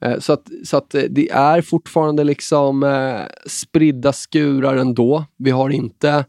Eh, 0.04 0.18
så 0.18 0.32
att, 0.32 0.48
så 0.64 0.76
att 0.76 0.94
eh, 0.94 1.02
det 1.02 1.30
är 1.30 1.62
fortfarande 1.62 2.24
liksom 2.24 2.82
eh, 2.82 3.20
spridda 3.46 4.12
skurar 4.12 4.76
ändå. 4.76 5.24
Vi 5.36 5.50
har 5.50 5.70
inte, 5.70 6.24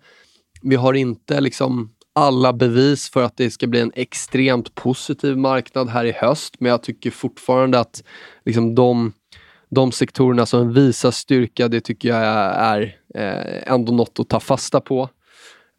vi 0.62 0.75
har 0.75 0.93
inte 0.93 1.41
liksom 1.41 1.94
alla 2.15 2.53
bevis 2.53 3.10
för 3.10 3.24
att 3.24 3.38
det 3.38 3.51
ska 3.51 3.67
bli 3.67 3.79
en 3.79 3.91
extremt 3.95 4.75
positiv 4.75 5.38
marknad 5.38 5.89
här 5.89 6.05
i 6.05 6.12
höst. 6.12 6.55
Men 6.60 6.69
jag 6.69 6.84
tycker 6.84 7.12
fortfarande 7.12 7.79
att 7.79 8.03
liksom 8.45 8.75
de, 8.75 9.13
de 9.69 9.91
sektorerna 9.91 10.45
som 10.45 10.74
visar 10.74 11.12
styrka, 11.12 11.67
det 11.67 11.81
tycker 11.81 12.10
jag 12.10 12.22
är 12.55 12.81
eh, 13.15 13.74
ändå 13.74 13.93
något 13.93 14.19
att 14.19 14.29
ta 14.29 14.39
fasta 14.39 14.81
på. 14.81 15.10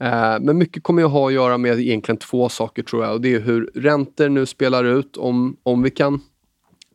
Eh, 0.03 0.37
men 0.41 0.59
mycket 0.59 0.83
kommer 0.83 1.03
ju 1.03 1.09
ha 1.09 1.27
att 1.27 1.33
göra 1.33 1.59
med 1.59 1.81
egentligen 1.81 2.19
två 2.19 2.49
saker 2.49 2.83
tror 2.83 3.05
jag. 3.05 3.13
Och 3.13 3.21
det 3.21 3.35
är 3.35 3.41
hur 3.41 3.71
räntor 3.75 4.29
nu 4.29 4.47
spelar 4.47 4.85
ut. 4.85 5.17
Om, 5.17 5.57
om 5.63 5.83
vi 5.83 5.91
kan 5.91 6.21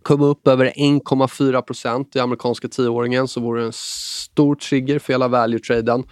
komma 0.04 0.26
upp 0.26 0.48
över 0.48 0.66
1,4 0.66 1.62
procent 1.62 2.16
i 2.16 2.20
amerikanska 2.20 2.68
tioåringen 2.68 3.28
så 3.28 3.42
vore 3.42 3.62
det 3.62 3.66
en 3.66 3.74
stor 3.74 4.56
trigger 4.56 5.00
för 5.00 5.14
hela 5.14 5.28
value-traden. 5.28 6.04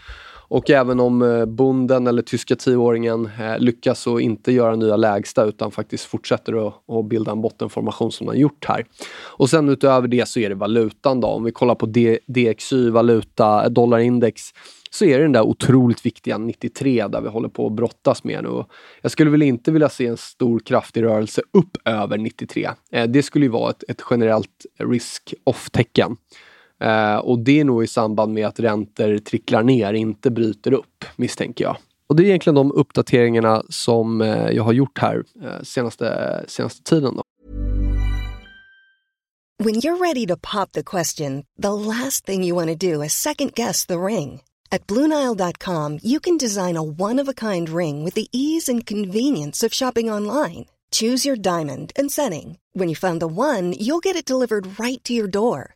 Och 0.50 0.70
även 0.70 1.00
om 1.00 1.22
eh, 1.22 1.46
bonden 1.46 2.08
eller 2.08 2.22
tyska 2.22 2.56
tioåringen 2.56 3.30
eh, 3.40 3.60
lyckas 3.60 4.08
och 4.08 4.22
inte 4.22 4.52
göra 4.52 4.76
nya 4.76 4.96
lägsta 4.96 5.46
utan 5.46 5.72
faktiskt 5.72 6.06
fortsätter 6.06 6.68
att, 6.68 6.90
att 6.90 7.06
bilda 7.06 7.32
en 7.32 7.42
bottenformation 7.42 8.12
som 8.12 8.26
de 8.26 8.32
har 8.32 8.38
gjort 8.38 8.66
här. 8.68 8.86
Och 9.26 9.50
sen 9.50 9.70
utöver 9.70 10.08
det 10.08 10.28
så 10.28 10.40
är 10.40 10.50
det 10.50 10.56
valutan 10.56 11.22
då. 11.22 11.28
Om 11.28 11.44
vi 11.44 11.52
kollar 11.52 11.76
på 11.76 11.86
D 11.86 12.20
DXY, 12.28 12.90
valuta, 12.90 13.70
dollarindex 13.70 14.42
så 14.90 15.06
är 15.06 15.18
det 15.18 15.24
den 15.24 15.32
där 15.32 15.42
otroligt 15.42 16.06
viktiga 16.06 16.38
93 16.38 17.08
där 17.08 17.22
vi 17.22 17.30
håller 17.30 17.50
på 17.50 17.68
att 17.68 17.74
brottas 17.74 18.24
med 18.24 18.44
nu. 18.44 18.64
Jag 19.02 19.12
skulle 19.12 19.30
väl 19.30 19.42
inte 19.42 19.72
vilja 19.72 19.90
se 19.90 20.08
en 20.08 20.18
stor 20.18 20.60
kraftig 20.60 21.04
rörelse 21.04 21.42
upp 21.54 21.78
över 21.86 22.18
93. 22.18 22.70
Eh, 22.92 23.08
det 23.08 23.24
skulle 23.24 23.46
ju 23.46 23.52
vara 23.52 23.70
ett, 23.70 23.84
ett 23.88 24.02
generellt 24.10 24.66
risk-off-tecken. 24.78 26.16
Eh, 26.80 27.18
och 27.18 27.40
det 27.40 27.60
är 27.60 27.64
nog 27.64 27.84
i 27.84 27.88
samband 27.88 28.34
med 28.34 28.48
att 28.48 28.60
räntor 28.60 29.18
tricklar 29.18 29.64
ner, 29.64 29.94
inte 29.94 30.32
bryter 30.32 30.74
upp, 30.74 31.06
misstänker 31.16 31.64
jag. 31.64 31.78
Och 32.08 32.16
det 32.16 32.24
är 32.24 32.26
egentligen 32.26 32.56
de 32.56 32.72
uppdateringarna 32.72 33.64
som 33.70 34.22
eh, 34.22 34.50
jag 34.50 34.64
har 34.64 34.74
gjort 34.74 34.98
här 35.00 35.24
eh, 35.44 35.62
senaste, 35.64 36.40
senaste 36.48 36.84
tiden. 36.84 37.16
Då. 37.16 37.24
When 39.64 39.76
you're 39.76 39.98
ready 39.98 40.26
to 40.28 40.38
pop 40.38 40.72
the 40.72 40.84
question, 40.84 41.44
the 41.62 41.74
last 41.74 42.26
thing 42.26 42.44
you 42.44 42.56
want 42.56 42.80
to 42.80 42.94
do 42.94 43.04
is 43.04 43.14
second 43.14 43.54
guess 43.56 43.86
the 43.86 43.98
ring. 43.98 44.42
At 44.72 44.88
BlueNile.com 44.88 46.00
you 46.04 46.20
can 46.20 46.38
design 46.38 46.78
a 46.78 46.84
one-of-a-kind 46.84 47.70
ring 47.70 48.06
with 48.06 48.16
the 48.16 48.28
ease 48.32 48.72
and 48.72 48.86
convenience 48.86 49.66
of 49.66 49.74
shopping 49.74 50.12
online. 50.12 50.66
Choose 50.92 51.28
your 51.28 51.36
diamond 51.36 51.92
and 52.00 52.12
setting. 52.12 52.58
When 52.74 52.90
you 52.90 52.96
find 52.96 53.20
the 53.20 53.28
one, 53.28 53.74
you'll 53.74 54.00
get 54.00 54.16
it 54.16 54.26
delivered 54.26 54.80
right 54.80 55.04
to 55.04 55.14
your 55.14 55.28
door. 55.28 55.76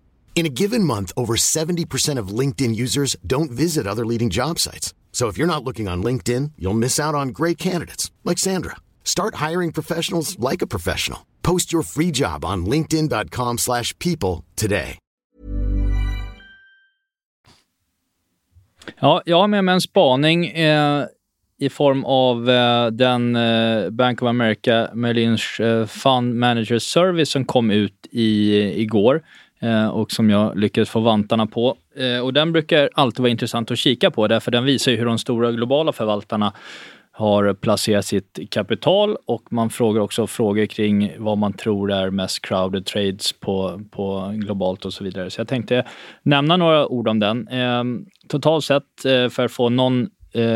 In 0.33 0.45
a 0.47 0.49
given 0.49 0.83
month, 0.83 1.11
over 1.15 1.35
70% 1.35 2.17
of 2.17 2.39
LinkedIn 2.39 2.73
users 2.75 3.15
don't 3.27 3.51
visit 3.51 3.85
other 3.85 4.05
leading 4.05 4.31
job 4.31 4.57
sites. 4.57 4.95
So 5.11 5.27
if 5.27 5.37
you're 5.37 5.45
not 5.45 5.63
looking 5.63 5.87
on 5.87 6.01
LinkedIn, 6.01 6.53
you'll 6.57 6.73
miss 6.73 6.99
out 6.99 7.13
on 7.13 7.27
great 7.29 7.59
candidates 7.59 8.09
like 8.23 8.39
Sandra. 8.39 8.77
Start 9.03 9.35
hiring 9.35 9.71
professionals 9.71 10.39
like 10.39 10.63
a 10.63 10.67
professional. 10.67 11.27
Post 11.43 11.71
your 11.71 11.83
free 11.83 12.11
job 12.11 12.43
on 12.43 12.65
linkedin.com/people 12.65 14.43
today. 14.55 14.97
Ja, 18.99 19.21
jag 19.25 19.39
har 19.39 19.47
med 19.47 19.63
mig 19.63 19.73
en 19.73 19.81
spaning 19.81 20.47
eh, 20.47 21.05
i 21.59 21.69
form 21.69 22.05
av 22.05 22.49
eh, 22.49 22.87
den 22.87 23.35
eh, 23.35 23.89
Bank 23.89 24.21
of 24.21 24.27
America 24.27 24.89
Merrill 24.93 25.37
eh, 25.59 25.85
Fund 25.85 26.35
Manager 26.35 26.79
Service 26.79 27.31
som 27.31 27.45
kom 27.45 27.71
ut 27.71 28.07
i, 28.11 28.53
igår. 28.81 29.21
Eh, 29.61 29.87
och 29.87 30.11
som 30.11 30.29
jag 30.29 30.57
lyckades 30.57 30.89
få 30.89 30.99
vantarna 30.99 31.47
på. 31.47 31.77
Eh, 31.95 32.25
och 32.25 32.33
den 32.33 32.51
brukar 32.51 32.89
alltid 32.93 33.19
vara 33.19 33.29
intressant 33.29 33.71
att 33.71 33.77
kika 33.77 34.11
på 34.11 34.27
därför 34.27 34.51
den 34.51 34.63
visar 34.63 34.91
hur 34.91 35.05
de 35.05 35.17
stora 35.17 35.51
globala 35.51 35.91
förvaltarna 35.91 36.53
har 37.11 37.53
placerat 37.53 38.05
sitt 38.05 38.39
kapital 38.49 39.17
och 39.25 39.43
man 39.49 39.69
frågar 39.69 40.01
också 40.01 40.27
frågor 40.27 40.65
kring 40.65 41.11
vad 41.17 41.37
man 41.37 41.53
tror 41.53 41.91
är 41.91 42.09
mest 42.09 42.41
crowded 42.41 42.85
trades 42.85 43.33
på, 43.33 43.81
på 43.91 44.31
globalt 44.35 44.85
och 44.85 44.93
så 44.93 45.03
vidare. 45.03 45.29
Så 45.29 45.41
jag 45.41 45.47
tänkte 45.47 45.85
nämna 46.23 46.57
några 46.57 46.87
ord 46.87 47.07
om 47.07 47.19
den. 47.19 47.47
Ehm, 47.47 48.05
totalt 48.27 48.63
sett, 48.63 49.05
eh, 49.05 49.29
för 49.29 49.45
att 49.45 49.51
få 49.51 49.69
någon, 49.69 50.09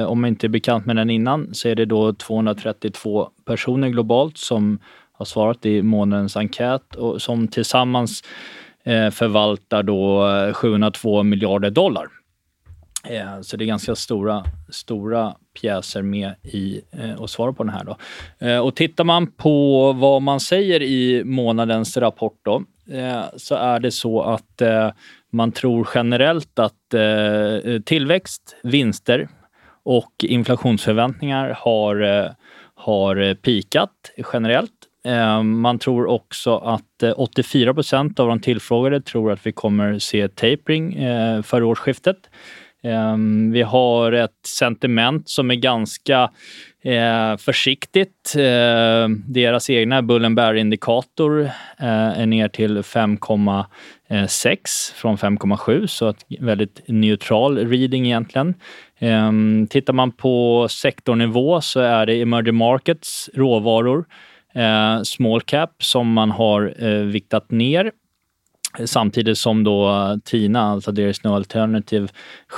om 0.08 0.22
man 0.22 0.28
inte 0.28 0.48
är 0.48 0.50
bekant 0.50 0.86
med 0.86 0.96
den 0.96 1.10
innan, 1.10 1.54
så 1.54 1.68
är 1.68 1.76
det 1.76 1.86
då 1.86 2.14
232 2.14 3.30
personer 3.46 3.90
globalt 3.90 4.38
som 4.38 4.80
har 5.12 5.26
svarat 5.26 5.66
i 5.66 5.82
månadens 5.82 6.38
enkät 6.38 6.96
och 6.96 7.22
som 7.22 7.48
tillsammans 7.48 8.24
Eh, 8.88 9.10
förvaltar 9.10 9.84
då 9.84 10.28
eh, 10.30 10.54
702 10.54 11.24
miljarder 11.24 11.70
dollar. 11.70 12.08
Eh, 13.04 13.42
så 13.42 13.58
det 13.58 13.64
är 13.64 13.68
ganska 13.68 13.96
stora, 13.96 14.44
stora 14.70 15.36
pjäser 15.62 16.02
med 16.02 16.36
i 16.44 16.82
att 17.14 17.20
och 17.20 17.30
svara 17.30 17.54
på 17.54 17.64
den 17.64 17.74
här. 17.74 17.84
Då. 17.84 17.98
Och 18.62 18.76
tittar 18.76 19.04
man 19.04 19.32
på 19.32 19.94
vad 19.94 20.22
man 20.22 20.40
säger 20.40 20.82
i 20.82 21.24
månadens 21.24 21.98
rapport 21.98 22.40
då, 22.42 22.64
så 23.38 23.56
är 23.56 23.80
det 23.80 23.92
så 23.92 24.22
att 24.22 24.62
man 25.32 25.52
tror 25.52 25.88
generellt 25.96 26.60
att 26.60 26.94
tillväxt, 27.86 28.56
vinster 28.64 29.30
och 29.84 30.12
inflationsförväntningar 30.24 31.58
har, 31.60 32.30
har 32.76 33.34
pikat 33.34 33.92
generellt 34.34 34.75
Eh, 35.06 35.44
man 35.44 35.80
tror 35.80 36.06
också 36.06 36.58
att 36.58 37.04
eh, 37.04 37.14
84 37.18 37.74
procent 37.74 38.20
av 38.20 38.28
de 38.28 38.40
tillfrågade 38.40 39.02
tror 39.02 39.32
att 39.32 39.46
vi 39.46 39.52
kommer 39.52 40.00
se 40.00 40.28
tapering 40.28 40.94
eh, 40.94 41.42
före 41.42 41.66
årsskiftet. 41.66 42.18
Vi 43.52 43.62
har 43.62 44.12
ett 44.12 44.46
sentiment 44.48 45.30
som 45.30 45.52
är 45.52 45.56
ganska 45.56 46.32
eh, 46.84 47.38
försiktigt. 47.38 48.34
Eh, 48.36 49.08
deras 49.28 49.70
egna 49.70 50.02
Bull 50.02 50.58
indikator 50.58 51.42
eh, 51.80 52.20
är 52.20 52.26
ner 52.26 52.48
till 52.48 52.78
5,6 52.78 54.94
från 54.96 55.18
5,7 55.18 55.88
så 55.88 56.08
ett 56.08 56.26
väldigt 56.40 56.82
neutral 56.88 57.58
reading 57.58 58.06
egentligen. 58.06 58.54
Eh, 59.00 59.32
tittar 59.70 59.94
man 59.94 60.12
på 60.12 60.68
sektornivå 60.70 61.62
så 61.62 61.80
är 61.80 62.06
det 62.06 62.22
emerging 62.22 62.56
markets 62.56 63.30
råvaror, 63.34 64.06
eh, 64.56 65.02
small 65.04 65.42
cap 65.42 65.84
som 65.84 66.14
man 66.14 66.32
har 66.32 66.74
eh, 66.80 67.00
viktat 67.00 67.52
ner 67.52 67.92
Samtidigt 68.86 69.38
som 69.38 69.64
då 69.64 70.20
TINA, 70.24 70.62
alltså 70.62 70.94
There 70.96 71.10
is 71.10 71.24
no 71.24 71.36
alternative, 71.36 72.08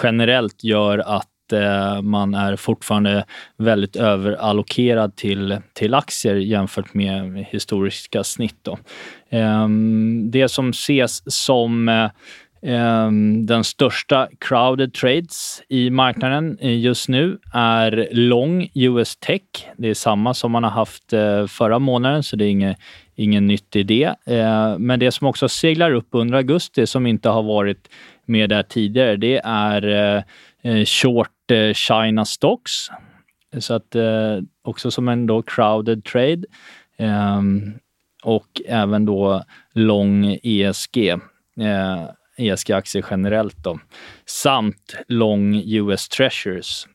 generellt 0.04 0.64
gör 0.64 1.00
att 1.00 1.54
eh, 1.54 2.02
man 2.02 2.34
är 2.34 2.56
fortfarande 2.56 3.26
väldigt 3.58 3.96
överallokerad 3.96 5.16
till, 5.16 5.58
till 5.74 5.94
aktier 5.94 6.36
jämfört 6.36 6.94
med 6.94 7.46
historiska 7.50 8.24
snitt. 8.24 8.58
Då. 8.62 8.78
Eh, 9.30 9.68
det 10.24 10.50
som 10.50 10.70
ses 10.70 11.34
som 11.34 11.90
eh, 11.90 12.10
Ehm, 12.62 13.46
den 13.46 13.64
största 13.64 14.28
crowded 14.40 14.94
trades 14.94 15.62
i 15.70 15.90
marknaden 15.90 16.58
eh, 16.62 16.80
just 16.80 17.10
nu 17.10 17.38
är 17.54 18.10
long 18.12 18.70
US 18.74 19.18
tech. 19.18 19.42
Det 19.78 19.90
är 19.90 19.94
samma 19.94 20.34
som 20.34 20.52
man 20.52 20.64
har 20.64 20.72
haft 20.72 21.14
eh, 21.14 21.48
förra 21.48 21.80
månaden, 21.80 22.24
så 22.24 22.36
det 22.36 22.46
är 22.46 22.50
inget, 22.50 22.78
ingen 23.16 23.48
nytt 23.48 23.76
i 23.76 23.84
det. 23.84 24.16
Ehm, 24.26 24.86
men 24.86 25.00
det 25.00 25.12
som 25.12 25.28
också 25.28 25.50
seglar 25.50 25.92
upp 25.92 26.08
under 26.12 26.38
augusti, 26.38 26.88
som 26.88 27.08
inte 27.08 27.30
har 27.30 27.44
varit 27.44 27.90
med 28.26 28.50
där 28.50 28.64
tidigare, 28.64 29.16
det 29.16 29.42
är 29.44 30.16
eh, 30.62 30.86
short 30.86 31.32
China 31.74 32.26
Stocks. 32.26 32.72
Så 33.60 33.74
att 33.74 33.96
också 34.64 34.92
som 34.92 35.08
en 35.08 35.26
då 35.28 35.42
crowded 35.42 36.04
trade. 36.04 36.44
Ehm, 36.98 37.74
och 38.24 38.62
även 38.66 39.06
då 39.06 39.44
lång 39.74 40.38
ESG. 40.44 41.10
Eh, 41.60 42.10
ESG-aktier 42.38 43.06
generellt 43.10 43.64
då. 43.64 43.80
Samt 44.26 44.96
lång 45.08 45.64
US 45.66 46.10
Treasures. 46.10 46.88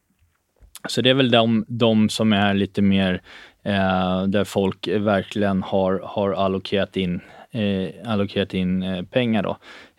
Så 0.89 1.01
det 1.01 1.11
är 1.11 1.15
väl 1.15 1.31
de, 1.31 1.65
de 1.69 2.09
som 2.09 2.33
är 2.33 2.55
lite 2.55 2.83
mer 2.83 3.23
eh, 3.65 4.23
där 4.23 4.45
folk 4.45 4.89
verkligen 4.89 5.63
har, 5.63 6.01
har 6.05 6.33
allokerat 6.33 6.97
in, 6.97 7.21
eh, 7.51 8.11
allokerat 8.13 8.55
in 8.55 8.83
eh, 8.83 9.03
pengar. 9.05 9.43
Då. 9.43 9.57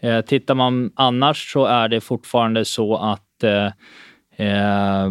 Eh, 0.07 0.21
tittar 0.21 0.55
man 0.55 0.91
annars 0.95 1.51
så 1.51 1.65
är 1.65 1.87
det 1.87 2.01
fortfarande 2.01 2.65
så 2.65 2.95
att 2.95 3.43
eh, 3.43 3.71
eh, 4.47 5.09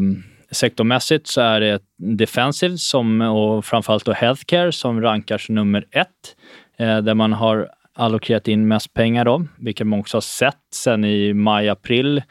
sektormässigt 0.51 1.27
så 1.27 1.41
är 1.41 1.61
det 1.61 1.83
defensive 1.97 2.79
som, 2.79 3.21
och 3.21 3.65
framförallt 3.65 4.05
då 4.05 4.13
healthcare 4.13 4.73
som 4.73 5.01
rankas 5.01 5.49
nummer 5.49 5.87
ett, 5.91 6.37
eh, 6.79 6.99
där 6.99 7.15
man 7.15 7.33
har 7.33 7.69
allokerat 7.95 8.49
in 8.49 8.69
mest 8.69 8.95
pengar 8.95 9.25
då, 9.25 9.47
vilket 9.59 9.87
man 9.87 10.01
också 10.01 10.17
har 10.17 10.23
sett 10.23 10.57
sen 10.75 11.05
i 11.05 11.35
maj-april. 11.35 12.23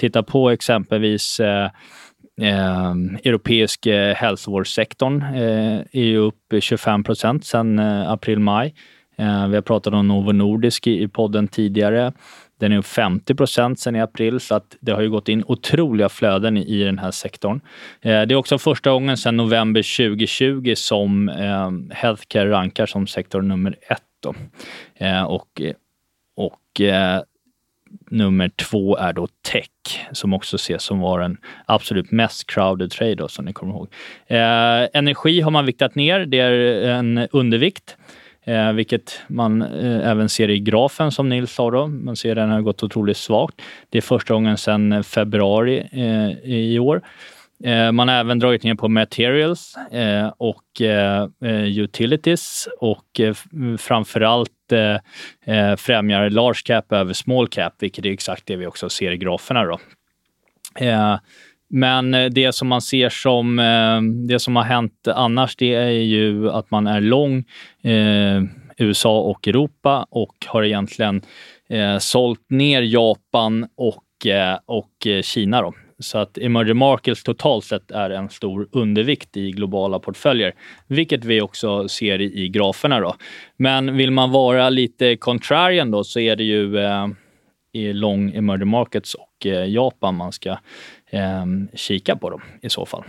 Titta 0.00 0.22
på 0.22 0.50
exempelvis 0.50 1.40
eh, 1.40 1.70
eh, 2.40 2.90
europeisk 3.24 3.86
eh, 3.86 4.14
hälsovårdssektorn 4.14 5.22
eh, 5.22 5.80
är 5.92 6.04
ju 6.04 6.18
upp 6.18 6.54
25 6.60 7.04
procent 7.04 7.44
sen 7.44 7.78
eh, 7.78 8.10
april-maj. 8.10 8.74
Eh, 9.18 9.48
vi 9.48 9.54
har 9.54 9.62
pratat 9.62 9.94
om 9.94 10.08
Novo 10.08 10.32
Nordisk 10.32 10.86
i, 10.86 11.02
i 11.02 11.08
podden 11.08 11.48
tidigare. 11.48 12.12
Den 12.60 12.72
är 12.72 12.78
upp 12.78 12.86
50 12.86 13.34
procent 13.34 13.80
sen 13.80 13.96
i 13.96 14.00
april, 14.00 14.40
så 14.40 14.54
att 14.54 14.76
det 14.80 14.92
har 14.92 15.02
ju 15.02 15.10
gått 15.10 15.28
in 15.28 15.44
otroliga 15.46 16.08
flöden 16.08 16.56
i, 16.56 16.84
den 16.84 16.98
här 16.98 17.10
sektorn. 17.10 17.60
Eh, 18.02 18.22
det 18.22 18.34
är 18.34 18.34
också 18.34 18.58
första 18.58 18.90
gången 18.90 19.16
sedan 19.16 19.36
november 19.36 20.06
2020 20.08 20.72
som 20.76 21.28
eh, 21.28 21.96
healthcare 21.96 22.50
rankar 22.50 22.86
som 22.86 23.06
sektor 23.06 23.42
nummer 23.42 23.76
ett. 23.88 24.02
Då. 24.20 24.34
Eh, 24.94 25.22
och 25.22 25.60
och 26.36 26.80
eh, 26.80 27.22
nummer 28.10 28.48
två 28.48 28.96
är 28.96 29.12
då 29.12 29.28
tech, 29.52 29.70
som 30.12 30.34
också 30.34 30.56
ses 30.56 30.82
som 30.82 31.00
var 31.00 31.20
den 31.20 31.36
absolut 31.66 32.10
mest 32.10 32.46
crowded 32.46 32.90
trade, 32.90 33.14
då, 33.14 33.28
som 33.28 33.44
ni 33.44 33.52
kommer 33.52 33.72
ihåg. 33.72 33.88
Eh, 34.26 34.88
energi 34.92 35.40
har 35.40 35.50
man 35.50 35.66
viktat 35.66 35.94
ner. 35.94 36.26
Det 36.26 36.38
är 36.38 36.88
en 36.90 37.28
undervikt 37.32 37.96
eh, 38.44 38.72
vilket 38.72 39.20
man 39.28 39.62
eh, 39.62 40.10
även 40.10 40.28
ser 40.28 40.50
i 40.50 40.60
grafen 40.60 41.12
som 41.12 41.28
Nils 41.28 41.52
sa. 41.52 41.70
Då. 41.70 41.86
Man 41.86 42.16
ser 42.16 42.30
att 42.30 42.36
den 42.36 42.50
har 42.50 42.60
gått 42.60 42.82
otroligt 42.82 43.16
svagt. 43.16 43.62
Det 43.90 43.98
är 43.98 44.02
första 44.02 44.34
gången 44.34 44.56
sedan 44.56 45.04
februari 45.04 45.88
eh, 45.92 46.50
i 46.52 46.78
år. 46.78 47.02
Eh, 47.64 47.92
man 47.92 48.08
har 48.08 48.14
även 48.14 48.38
dragit 48.38 48.62
ner 48.64 48.74
på 48.74 48.88
materials 48.88 49.76
eh, 49.92 50.28
och 50.38 50.80
eh, 50.80 51.28
utilities 51.78 52.68
och 52.80 53.20
framförallt 53.78 54.50
främjar 55.78 56.30
large 56.30 56.60
cap 56.64 56.92
över 56.92 57.12
small 57.12 57.48
cap, 57.48 57.74
vilket 57.78 58.04
är 58.04 58.10
exakt 58.10 58.46
det 58.46 58.56
vi 58.56 58.66
också 58.66 58.88
ser 58.88 59.12
i 59.12 59.16
graferna. 59.16 59.64
Då. 59.64 59.78
Men 61.68 62.10
det 62.10 62.54
som 62.54 62.68
man 62.68 62.80
ser 62.80 63.08
som 63.08 63.56
det 64.28 64.38
som 64.38 64.56
har 64.56 64.62
hänt 64.62 65.08
annars, 65.08 65.56
det 65.56 65.74
är 65.74 65.90
ju 65.90 66.50
att 66.50 66.70
man 66.70 66.86
är 66.86 67.00
lång 67.00 67.44
USA 68.78 69.20
och 69.20 69.48
Europa 69.48 70.06
och 70.10 70.34
har 70.46 70.64
egentligen 70.64 71.22
sålt 72.00 72.50
ner 72.50 72.82
Japan 72.82 73.68
och, 73.76 74.26
och 74.66 75.06
Kina. 75.22 75.62
Då. 75.62 75.74
Så 75.98 76.18
att 76.18 76.38
emerging 76.38 76.76
markets 76.76 77.22
totalt 77.22 77.64
sett 77.64 77.90
är 77.90 78.10
en 78.10 78.28
stor 78.28 78.68
undervikt 78.72 79.36
i 79.36 79.50
globala 79.50 79.98
portföljer, 79.98 80.54
vilket 80.86 81.24
vi 81.24 81.40
också 81.40 81.88
ser 81.88 82.20
i, 82.20 82.44
i 82.44 82.48
graferna. 82.48 83.00
Då. 83.00 83.16
Men 83.56 83.96
vill 83.96 84.10
man 84.10 84.30
vara 84.30 84.70
lite 84.70 85.16
contrarian 85.16 85.90
då 85.90 86.04
så 86.04 86.20
är 86.20 86.36
det 86.36 86.44
ju 86.44 86.78
eh, 86.78 87.06
i 87.72 87.92
Long 87.92 88.34
emerging 88.34 88.68
markets 88.68 89.14
och 89.14 89.46
eh, 89.46 89.68
Japan 89.68 90.14
man 90.14 90.32
ska 90.32 90.50
eh, 91.10 91.46
kika 91.74 92.16
på 92.16 92.30
dem 92.30 92.42
i 92.62 92.70
så 92.70 92.86
fall. 92.86 93.04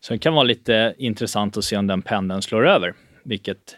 Så 0.00 0.12
det 0.12 0.18
kan 0.18 0.34
vara 0.34 0.44
lite 0.44 0.94
intressant 0.98 1.56
att 1.56 1.64
se 1.64 1.76
om 1.76 1.86
den 1.86 2.02
pendeln 2.02 2.42
slår 2.42 2.68
över, 2.68 2.94
vilket 3.24 3.76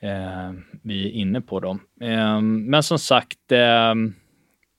eh, 0.00 0.52
vi 0.82 1.06
är 1.06 1.10
inne 1.10 1.40
på. 1.40 1.60
Då. 1.60 1.78
Eh, 2.00 2.40
men 2.40 2.82
som 2.82 2.98
sagt, 2.98 3.52
ehm, 3.52 4.14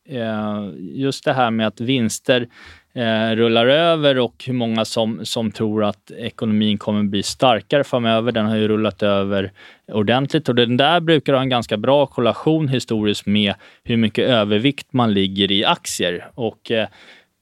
eh, 0.10 0.70
just 0.78 1.26
det 1.26 1.34
här 1.34 1.52
med 1.52 1.68
att 1.68 1.82
vinster 1.82 2.48
eh, 2.96 3.36
rullar 3.36 3.68
över 3.68 4.20
och 4.20 4.44
hur 4.48 4.54
många 4.54 4.86
som, 4.86 5.26
som 5.26 5.52
tror 5.52 5.84
att 5.84 6.12
ekonomin 6.12 6.78
kommer 6.78 7.04
bli 7.04 7.24
starkare 7.24 7.84
framöver. 7.84 8.32
Den 8.32 8.46
har 8.46 8.56
ju 8.56 8.68
rullat 8.68 9.04
över 9.04 9.52
ordentligt 9.92 10.50
och 10.50 10.56
den 10.56 10.78
där 10.78 11.00
brukar 11.00 11.34
ha 11.34 11.42
en 11.42 11.50
ganska 11.50 11.78
bra 11.78 12.06
korrelation 12.06 12.68
historiskt 12.68 13.26
med 13.26 13.54
hur 13.84 13.98
mycket 13.98 14.30
övervikt 14.30 14.94
man 14.94 15.14
ligger 15.14 15.52
i 15.52 15.66
aktier. 15.66 16.28
Och 16.36 16.72
eh, 16.72 16.88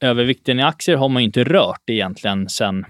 övervikten 0.02 0.60
i 0.60 0.63
aktier 0.63 0.96
har 0.96 1.10
man 1.10 1.22
inte 1.22 1.44
rört 1.44 1.89
egentligen 1.89 2.50
sen 2.50 2.86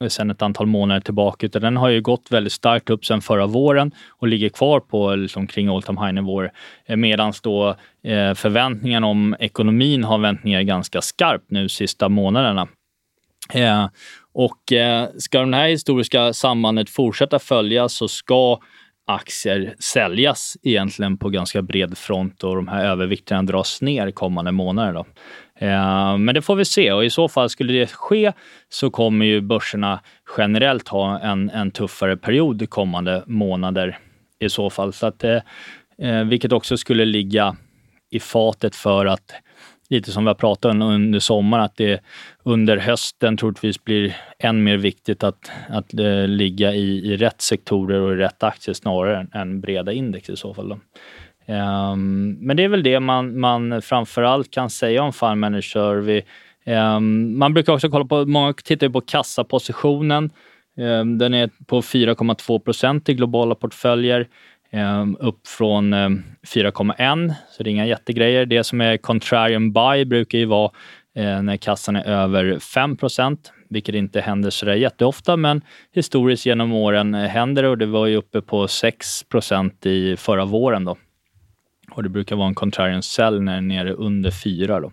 Eh, 0.00 0.08
sedan 0.08 0.30
ett 0.30 0.42
antal 0.42 0.66
månader 0.66 1.00
tillbaka, 1.00 1.46
utan 1.46 1.62
den 1.62 1.76
har 1.76 1.88
ju 1.88 2.00
gått 2.00 2.26
väldigt 2.30 2.52
starkt 2.52 2.90
upp 2.90 3.04
sedan 3.04 3.20
förra 3.20 3.46
våren 3.46 3.92
och 4.08 4.28
ligger 4.28 4.48
kvar 4.48 4.80
på 4.80 5.14
liksom 5.14 5.46
kring 5.46 5.68
all 5.68 5.82
time 5.82 6.00
high-nivåer. 6.00 6.52
Eh, 6.86 6.96
Medan 6.96 7.32
då 7.42 7.68
eh, 8.04 8.34
förväntningarna 8.34 9.06
om 9.06 9.36
ekonomin 9.38 10.04
har 10.04 10.18
vänt 10.18 10.44
ner 10.44 10.62
ganska 10.62 11.00
skarpt 11.00 11.50
nu 11.50 11.68
sista 11.68 12.08
månaderna. 12.08 12.68
Eh, 13.54 13.88
och 14.32 14.72
eh, 14.72 15.08
ska 15.18 15.44
det 15.44 15.56
här 15.56 15.68
historiska 15.68 16.32
sambandet 16.32 16.90
fortsätta 16.90 17.38
följas 17.38 17.92
så 17.92 18.08
ska 18.08 18.58
aktier 19.06 19.74
säljas 19.78 20.56
egentligen 20.62 21.18
på 21.18 21.28
ganska 21.28 21.62
bred 21.62 21.98
front 21.98 22.44
och 22.44 22.56
de 22.56 22.68
här 22.68 22.84
övervikterna 22.84 23.42
dras 23.42 23.82
ner 23.82 24.10
kommande 24.10 24.52
månader. 24.52 24.92
Då. 24.92 25.06
Eh, 25.60 26.18
men 26.18 26.34
det 26.34 26.42
får 26.42 26.56
vi 26.56 26.64
se 26.64 26.92
och 26.92 27.04
i 27.04 27.10
så 27.10 27.28
fall 27.28 27.50
skulle 27.50 27.72
det 27.72 27.90
ske 27.90 28.32
så 28.68 28.90
kommer 28.90 29.26
ju 29.26 29.40
börserna 29.40 30.00
generellt 30.38 30.88
ha 30.88 31.18
en, 31.18 31.50
en 31.50 31.70
tuffare 31.70 32.16
period 32.16 32.70
kommande 32.70 33.24
månader 33.26 33.98
i 34.38 34.48
så 34.48 34.70
fall. 34.70 34.92
Så 34.92 35.06
att, 35.06 35.24
eh, 35.24 35.38
eh 35.98 36.24
vilket 36.24 36.52
också 36.52 36.76
skulle 36.76 37.04
ligga 37.04 37.56
i 38.10 38.20
fatet 38.20 38.76
för 38.76 39.06
att 39.06 39.32
lite 39.90 40.12
som 40.12 40.24
vi 40.24 40.28
har 40.28 40.34
pratat 40.34 40.70
om 40.70 40.82
under 40.82 41.18
sommaren, 41.18 41.64
att 41.64 41.76
det 41.76 42.00
under 42.42 42.76
hösten 42.76 43.36
troligtvis 43.36 43.84
blir 43.84 44.16
än 44.38 44.64
mer 44.64 44.76
viktigt 44.76 45.24
att, 45.24 45.50
att 45.68 45.94
eh, 45.94 46.26
ligga 46.26 46.74
i, 46.74 47.12
i 47.12 47.16
rätt 47.16 47.40
sektorer 47.40 48.00
och 48.00 48.12
i 48.12 48.16
rätt 48.16 48.42
aktier 48.42 48.74
snarare 48.74 49.18
än, 49.18 49.30
än 49.34 49.60
breda 49.60 49.92
index 49.92 50.30
i 50.30 50.36
så 50.36 50.54
fall. 50.54 50.68
Då. 50.68 50.78
Um, 51.46 52.32
men 52.40 52.56
det 52.56 52.64
är 52.64 52.68
väl 52.68 52.82
det 52.82 53.00
man, 53.00 53.40
man 53.40 53.82
framförallt 53.82 54.50
kan 54.50 54.70
säga 54.70 55.02
om 55.02 55.12
fund 55.12 55.40
manager. 55.40 55.94
Vi, 55.94 56.22
um, 56.66 57.38
man 57.38 57.54
brukar 57.54 57.72
också 57.72 57.88
kolla 57.88 58.04
på, 58.04 58.26
många 58.26 58.52
tittar 58.52 58.88
på 58.88 59.00
kassapositionen. 59.00 60.30
Um, 60.76 61.18
den 61.18 61.34
är 61.34 61.50
på 61.66 61.80
4,2 61.80 62.58
procent 62.58 63.08
i 63.08 63.14
globala 63.14 63.54
portföljer. 63.54 64.28
upp 65.18 65.46
från 65.46 65.94
4,1, 65.94 67.34
så 67.50 67.62
det 67.62 67.70
är 67.70 67.72
inga 67.72 67.86
jättegrejer. 67.86 68.46
Det 68.46 68.64
som 68.64 68.80
är 68.80 68.96
contrarian 68.96 69.72
buy 69.72 70.04
brukar 70.04 70.38
ju 70.38 70.44
vara 70.44 70.70
uh, 71.18 71.42
när 71.42 71.56
kassan 71.56 71.96
är 71.96 72.04
över 72.04 72.58
5 72.58 72.96
procent. 72.96 73.52
vilket 73.70 73.94
inte 73.94 74.20
händer 74.20 74.50
sådär 74.50 74.74
jätteofta, 74.74 75.36
men 75.36 75.62
historiskt 75.92 76.46
genom 76.46 76.72
åren 76.72 77.14
eh, 77.14 77.28
händer 77.28 77.62
det 77.62 77.68
och 77.68 77.78
det 77.78 77.86
var 77.86 78.06
ju 78.06 78.16
uppe 78.16 78.40
på 78.40 78.68
6 78.68 79.24
procent 79.24 79.86
i 79.86 80.16
förra 80.16 80.44
våren. 80.44 80.84
Då. 80.84 80.96
Och 81.90 82.02
det 82.02 82.08
brukar 82.08 82.36
vara 82.36 82.48
en 82.48 82.54
contrarian 82.54 83.02
sell 83.02 83.42
när 83.42 83.54
den 83.54 83.70
är 83.70 83.84
nere 83.84 83.92
under 83.92 84.30
4. 84.30 84.80
Då. 84.80 84.92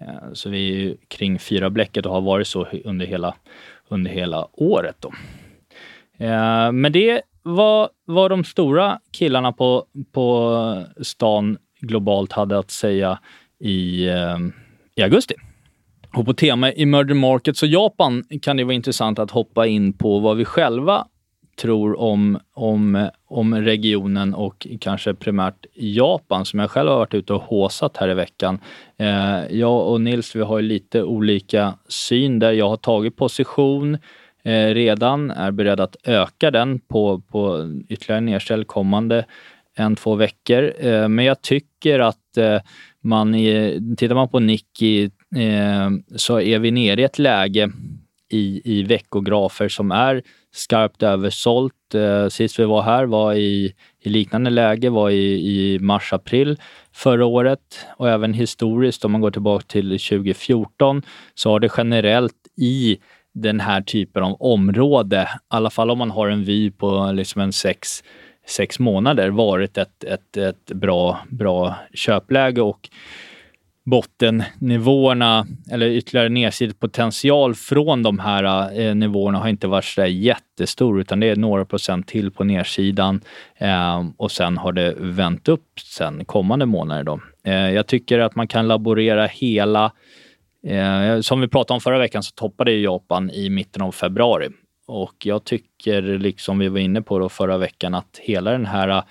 Eh, 0.00 0.32
så 0.32 0.50
vi 0.50 0.86
är 0.86 0.96
kring 1.08 1.38
4 1.38 1.70
bläcket 1.70 2.06
och 2.06 2.12
har 2.12 2.20
varit 2.20 2.46
så 2.46 2.66
under 2.84 3.06
hela, 3.06 3.34
under 3.88 4.10
hela 4.10 4.46
året. 4.52 4.96
Då. 5.00 5.12
Eh, 6.24 6.72
men 6.72 6.92
det 6.92 7.22
var 7.42 7.88
vad 8.04 8.30
de 8.30 8.44
stora 8.44 9.00
killarna 9.10 9.52
på, 9.52 9.84
på 10.12 10.84
stan 11.02 11.58
globalt 11.80 12.32
hade 12.32 12.58
att 12.58 12.70
säga 12.70 13.18
i, 13.60 14.08
eh, 14.08 14.38
i 14.96 15.02
augusti. 15.02 15.34
Och 16.16 16.26
på 16.26 16.34
tema 16.34 16.72
emerging 16.72 17.16
markets 17.16 17.62
och 17.62 17.68
Japan 17.68 18.24
kan 18.42 18.56
det 18.56 18.64
vara 18.64 18.74
intressant 18.74 19.18
att 19.18 19.30
hoppa 19.30 19.66
in 19.66 19.92
på 19.92 20.18
vad 20.18 20.36
vi 20.36 20.44
själva 20.44 21.06
tror 21.60 22.00
om, 22.00 22.38
om, 22.54 23.08
om 23.26 23.54
regionen 23.54 24.34
och 24.34 24.66
kanske 24.80 25.14
primärt 25.14 25.66
Japan 25.74 26.44
som 26.44 26.58
jag 26.58 26.70
själv 26.70 26.88
har 26.88 26.96
varit 26.96 27.14
ute 27.14 27.32
och 27.32 27.42
håsat 27.42 27.96
här 27.96 28.08
i 28.08 28.14
veckan. 28.14 28.58
Eh, 28.98 29.40
jag 29.50 29.88
och 29.88 30.00
Nils, 30.00 30.36
vi 30.36 30.40
har 30.40 30.62
lite 30.62 31.02
olika 31.02 31.74
syn 31.88 32.38
där. 32.38 32.52
Jag 32.52 32.68
har 32.68 32.76
tagit 32.76 33.16
position 33.16 33.98
eh, 34.44 34.66
redan, 34.66 35.30
är 35.30 35.50
beredd 35.50 35.80
att 35.80 35.96
öka 36.04 36.50
den 36.50 36.78
på, 36.78 37.20
på 37.20 37.72
ytterligare 37.88 38.20
nedställ 38.20 38.64
kommande 38.64 39.24
en, 39.76 39.96
två 39.96 40.14
veckor. 40.14 40.72
Eh, 40.78 41.08
men 41.08 41.24
jag 41.24 41.42
tycker 41.42 41.98
att 41.98 42.36
eh, 42.36 42.60
man, 43.00 43.34
i, 43.34 43.80
tittar 43.96 44.14
man 44.14 44.28
på 44.28 44.40
Nikkei 44.40 45.10
eh, 45.36 45.90
så 46.16 46.40
är 46.40 46.58
vi 46.58 46.70
nere 46.70 47.00
i 47.00 47.04
ett 47.04 47.18
läge 47.18 47.70
i, 48.30 48.60
i 48.64 48.82
veckografer 48.82 49.68
som 49.68 49.90
är 49.90 50.22
skarpt 50.52 51.02
översålt. 51.02 51.94
Eh, 51.94 52.28
sist 52.28 52.58
vi 52.58 52.64
var 52.64 52.82
här 52.82 53.04
var 53.04 53.34
i, 53.34 53.74
i 54.00 54.08
liknande 54.08 54.50
läge 54.50 54.90
var 54.90 55.10
i, 55.10 55.34
i 55.34 55.78
mars-april 55.78 56.56
förra 56.92 57.26
året 57.26 57.86
och 57.96 58.08
även 58.08 58.34
historiskt 58.34 59.04
om 59.04 59.12
man 59.12 59.20
går 59.20 59.30
tillbaka 59.30 59.64
till 59.68 59.90
2014 59.90 61.02
så 61.34 61.50
har 61.50 61.60
det 61.60 61.70
generellt 61.76 62.36
i 62.56 62.98
den 63.32 63.60
här 63.60 63.80
typen 63.80 64.22
av 64.22 64.36
område, 64.42 65.22
i 65.22 65.38
alla 65.48 65.70
fall 65.70 65.90
om 65.90 65.98
man 65.98 66.10
har 66.10 66.28
en 66.28 66.44
vy 66.44 66.70
på 66.70 67.12
liksom 67.12 67.42
en 67.42 67.52
sex, 67.52 68.04
sex 68.46 68.78
månader, 68.78 69.30
varit 69.30 69.78
ett, 69.78 70.04
ett, 70.04 70.36
ett 70.36 70.66
bra, 70.66 71.18
bra 71.28 71.74
köpläge 71.94 72.60
och 72.60 72.88
bottennivåerna 73.90 75.46
eller 75.70 75.86
ytterligare 75.86 76.28
nedsidopotential 76.28 77.54
från 77.54 78.02
de 78.02 78.18
här 78.18 78.78
eh, 78.80 78.94
nivåerna 78.94 79.38
har 79.38 79.48
inte 79.48 79.66
varit 79.66 79.84
så 79.84 80.06
jättestor 80.06 81.00
utan 81.00 81.20
det 81.20 81.26
är 81.26 81.36
några 81.36 81.64
procent 81.64 82.08
till 82.08 82.30
på 82.30 82.44
nedsidan 82.44 83.20
eh, 83.56 84.04
och 84.16 84.32
sen 84.32 84.58
har 84.58 84.72
det 84.72 84.94
vänt 84.98 85.48
upp 85.48 85.80
sen 85.80 86.24
kommande 86.24 86.66
månader. 86.66 87.02
Då. 87.02 87.20
Eh, 87.44 87.70
jag 87.70 87.86
tycker 87.86 88.18
att 88.18 88.34
man 88.34 88.48
kan 88.48 88.68
laborera 88.68 89.26
hela 89.26 89.92
eh, 90.66 91.20
som 91.20 91.40
vi 91.40 91.48
pratade 91.48 91.74
om 91.74 91.80
förra 91.80 91.98
veckan 91.98 92.22
så 92.22 92.32
toppade 92.34 92.72
Japan 92.72 93.30
i 93.30 93.50
mitten 93.50 93.82
av 93.82 93.92
februari 93.92 94.48
och 94.90 95.26
jag 95.26 95.44
tycker, 95.44 96.02
liksom 96.02 96.58
vi 96.58 96.68
var 96.68 96.78
inne 96.78 97.02
på 97.02 97.18
då 97.18 97.28
förra 97.28 97.58
veckan, 97.58 97.94
att 97.94 98.20
hela 98.22 98.50
den 98.50 98.66
här 98.66 98.88
eh, 98.88 99.02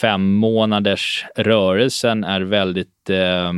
fem 0.00 0.34
månaders 0.34 1.26
rörelsen 1.36 2.24
är 2.24 2.40
väldigt 2.40 3.10
eh, 3.10 3.52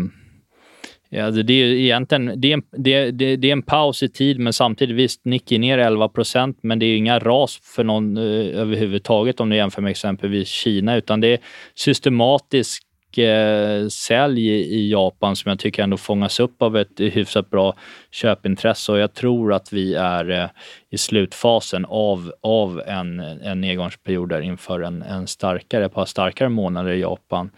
Ja, 1.14 1.24
alltså, 1.24 1.42
det 1.42 1.52
är 1.52 1.66
egentligen 1.66 2.40
det 2.40 2.52
är, 2.52 2.54
en, 2.54 2.62
det, 2.70 3.10
det, 3.10 3.36
det 3.36 3.48
är 3.48 3.52
en 3.52 3.62
paus 3.62 4.02
i 4.02 4.08
tid, 4.08 4.38
men 4.38 4.52
samtidigt 4.52 4.96
visst, 4.96 5.24
Nikkei 5.24 5.58
ner 5.58 5.78
11 5.78 6.08
procent, 6.08 6.58
men 6.62 6.78
det 6.78 6.86
är 6.86 6.96
inga 6.96 7.18
ras 7.18 7.60
för 7.62 7.84
någon 7.84 8.16
eh, 8.16 8.60
överhuvudtaget 8.60 9.40
om 9.40 9.48
du 9.48 9.56
jämför 9.56 9.82
med 9.82 9.90
exempelvis 9.90 10.48
Kina, 10.48 10.96
utan 10.96 11.20
det 11.20 11.28
är 11.28 11.38
systematisk 11.74 12.82
eh, 13.18 13.88
sälj 13.88 14.48
i 14.48 14.90
Japan 14.90 15.36
som 15.36 15.48
jag 15.48 15.58
tycker 15.58 15.82
ändå 15.82 15.96
fångas 15.96 16.40
upp 16.40 16.62
av 16.62 16.76
ett 16.76 17.00
hyfsat 17.00 17.50
bra 17.50 17.76
köpintresse 18.10 18.92
och 18.92 18.98
jag 18.98 19.14
tror 19.14 19.52
att 19.52 19.72
vi 19.72 19.94
är 19.94 20.30
eh, 20.30 20.48
i 20.90 20.98
slutfasen 20.98 21.84
av, 21.84 22.32
av 22.40 22.82
en, 22.86 23.20
en 23.20 23.60
nedgångsperiod 23.60 24.28
där 24.28 24.40
inför 24.40 24.80
en, 24.80 25.02
en 25.02 25.26
starkare, 25.26 25.84
ett 25.84 25.94
par 25.94 26.04
starkare 26.04 26.48
månader 26.48 26.92
i 26.92 27.00
Japan 27.00 27.50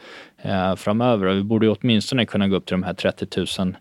eh, 0.43 0.77
framöver. 0.77 1.27
Och 1.27 1.37
vi 1.37 1.43
borde 1.43 1.69
åtminstone 1.69 2.27
kunna 2.27 2.49
gå 2.49 2.57
upp 2.57 2.67
till 2.67 2.75
de 2.75 2.83
här 2.83 2.95
30 2.95 3.27
000 3.59 3.75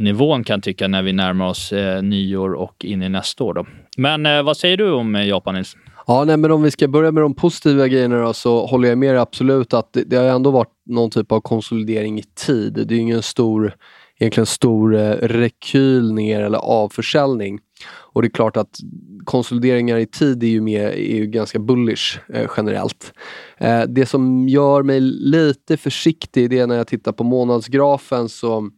nivån 0.00 0.44
kan 0.44 0.54
jag 0.54 0.62
tycka 0.62 0.88
när 0.88 1.02
vi 1.02 1.12
närmar 1.12 1.46
oss 1.46 1.72
eh, 1.72 2.02
nyår 2.02 2.52
och 2.52 2.84
in 2.84 3.02
i 3.02 3.08
nästa 3.08 3.44
år. 3.44 3.54
Då. 3.54 3.66
Men 3.96 4.26
eh, 4.26 4.42
vad 4.42 4.56
säger 4.56 4.76
du 4.76 4.90
om 4.90 5.16
eh, 5.16 5.28
Japan 5.28 5.54
Nils? 5.54 5.76
Ja, 6.10 6.24
nej, 6.24 6.36
men 6.36 6.50
om 6.50 6.62
vi 6.62 6.70
ska 6.70 6.88
börja 6.88 7.12
med 7.12 7.22
de 7.22 7.34
positiva 7.34 7.88
grejerna 7.88 8.22
då, 8.22 8.32
så 8.32 8.66
håller 8.66 8.88
jag 8.88 8.98
med 8.98 9.14
dig 9.14 9.20
absolut 9.20 9.74
att 9.74 9.92
det, 9.92 10.04
det 10.04 10.16
har 10.16 10.24
ändå 10.24 10.50
varit 10.50 10.72
någon 10.86 11.10
typ 11.10 11.32
av 11.32 11.40
konsolidering 11.40 12.18
i 12.18 12.22
tid. 12.22 12.84
Det 12.88 12.94
är 12.94 12.98
ingen 12.98 13.22
stor, 13.22 13.76
egentligen 14.18 14.46
stor 14.46 14.96
eh, 14.96 15.10
rekyl 15.10 16.12
ner 16.12 16.40
eller 16.40 16.58
avförsäljning. 16.58 17.58
Och 17.90 18.22
det 18.22 18.28
är 18.28 18.30
klart 18.30 18.56
att 18.56 18.78
konsolideringar 19.24 19.98
i 19.98 20.06
tid 20.06 20.42
är 20.42 20.46
ju, 20.46 20.60
mer, 20.60 20.88
är 20.88 21.16
ju 21.16 21.26
ganska 21.26 21.58
bullish 21.58 22.18
eh, 22.28 22.50
generellt. 22.56 23.12
Eh, 23.58 23.82
det 23.82 24.06
som 24.06 24.48
gör 24.48 24.82
mig 24.82 25.00
lite 25.00 25.76
försiktig 25.76 26.50
det 26.50 26.58
är 26.58 26.66
när 26.66 26.76
jag 26.76 26.86
tittar 26.86 27.12
på 27.12 27.24
månadsgrafen 27.24 28.28
så 28.28 28.70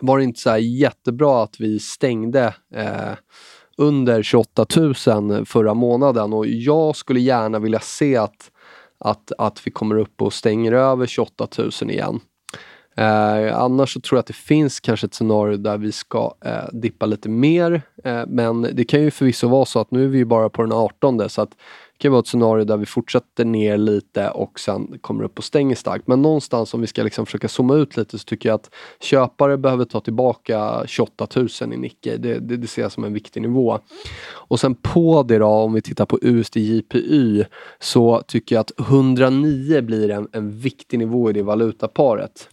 var 0.00 0.18
det 0.18 0.24
inte 0.24 0.40
så 0.40 0.56
jättebra 0.58 1.42
att 1.42 1.60
vi 1.60 1.78
stängde 1.78 2.54
eh, 2.74 3.12
under 3.80 4.22
28 4.22 4.66
000 4.76 5.46
förra 5.46 5.74
månaden 5.74 6.32
och 6.32 6.46
jag 6.46 6.96
skulle 6.96 7.20
gärna 7.20 7.58
vilja 7.58 7.80
se 7.80 8.16
att, 8.16 8.50
att, 8.98 9.32
att 9.38 9.66
vi 9.66 9.70
kommer 9.70 9.98
upp 9.98 10.22
och 10.22 10.32
stänger 10.32 10.72
över 10.72 11.06
28 11.06 11.48
000 11.58 11.90
igen. 11.90 12.20
Eh, 12.96 13.60
annars 13.60 13.92
så 13.94 14.00
tror 14.00 14.16
jag 14.16 14.20
att 14.20 14.26
det 14.26 14.32
finns 14.32 14.80
kanske 14.80 15.06
ett 15.06 15.14
scenario 15.14 15.56
där 15.56 15.78
vi 15.78 15.92
ska 15.92 16.34
eh, 16.44 16.68
dippa 16.72 17.06
lite 17.06 17.28
mer. 17.28 17.82
Eh, 18.04 18.22
men 18.28 18.62
det 18.72 18.84
kan 18.84 19.02
ju 19.02 19.10
förvisso 19.10 19.48
vara 19.48 19.64
så 19.64 19.80
att 19.80 19.90
nu 19.90 20.04
är 20.04 20.08
vi 20.08 20.24
bara 20.24 20.48
på 20.48 20.62
den 20.62 20.72
18 20.72 21.28
så 21.28 21.42
att 21.42 21.52
kan 22.00 22.12
vara 22.12 22.20
ett 22.20 22.26
scenario 22.26 22.64
där 22.64 22.76
vi 22.76 22.86
fortsätter 22.86 23.44
ner 23.44 23.76
lite 23.76 24.30
och 24.30 24.60
sen 24.60 24.98
kommer 25.00 25.24
upp 25.24 25.38
och 25.38 25.44
stänger 25.44 25.74
starkt. 25.74 26.06
Men 26.06 26.22
någonstans 26.22 26.74
om 26.74 26.80
vi 26.80 26.86
ska 26.86 27.02
liksom 27.02 27.26
försöka 27.26 27.48
zooma 27.48 27.74
ut 27.74 27.96
lite 27.96 28.18
så 28.18 28.24
tycker 28.24 28.48
jag 28.48 28.54
att 28.54 28.70
köpare 29.00 29.56
behöver 29.56 29.84
ta 29.84 30.00
tillbaka 30.00 30.82
28 30.86 31.26
000 31.36 31.48
i 31.60 31.76
Nikkei. 31.76 32.16
Det, 32.16 32.38
det, 32.38 32.56
det 32.56 32.66
ser 32.66 32.82
jag 32.82 32.92
som 32.92 33.04
en 33.04 33.12
viktig 33.12 33.42
nivå. 33.42 33.78
Och 34.32 34.60
sen 34.60 34.74
på 34.74 35.22
det 35.22 35.38
då, 35.38 35.46
om 35.46 35.72
vi 35.72 35.82
tittar 35.82 36.06
på 36.06 36.18
USD 36.22 36.56
JPY, 36.56 37.44
så 37.78 38.22
tycker 38.26 38.54
jag 38.54 38.60
att 38.60 38.80
109 38.80 39.82
blir 39.82 40.10
en, 40.10 40.28
en 40.32 40.50
viktig 40.50 40.98
nivå 40.98 41.30
i 41.30 41.32
det 41.32 41.42
valutaparet. 41.42 42.48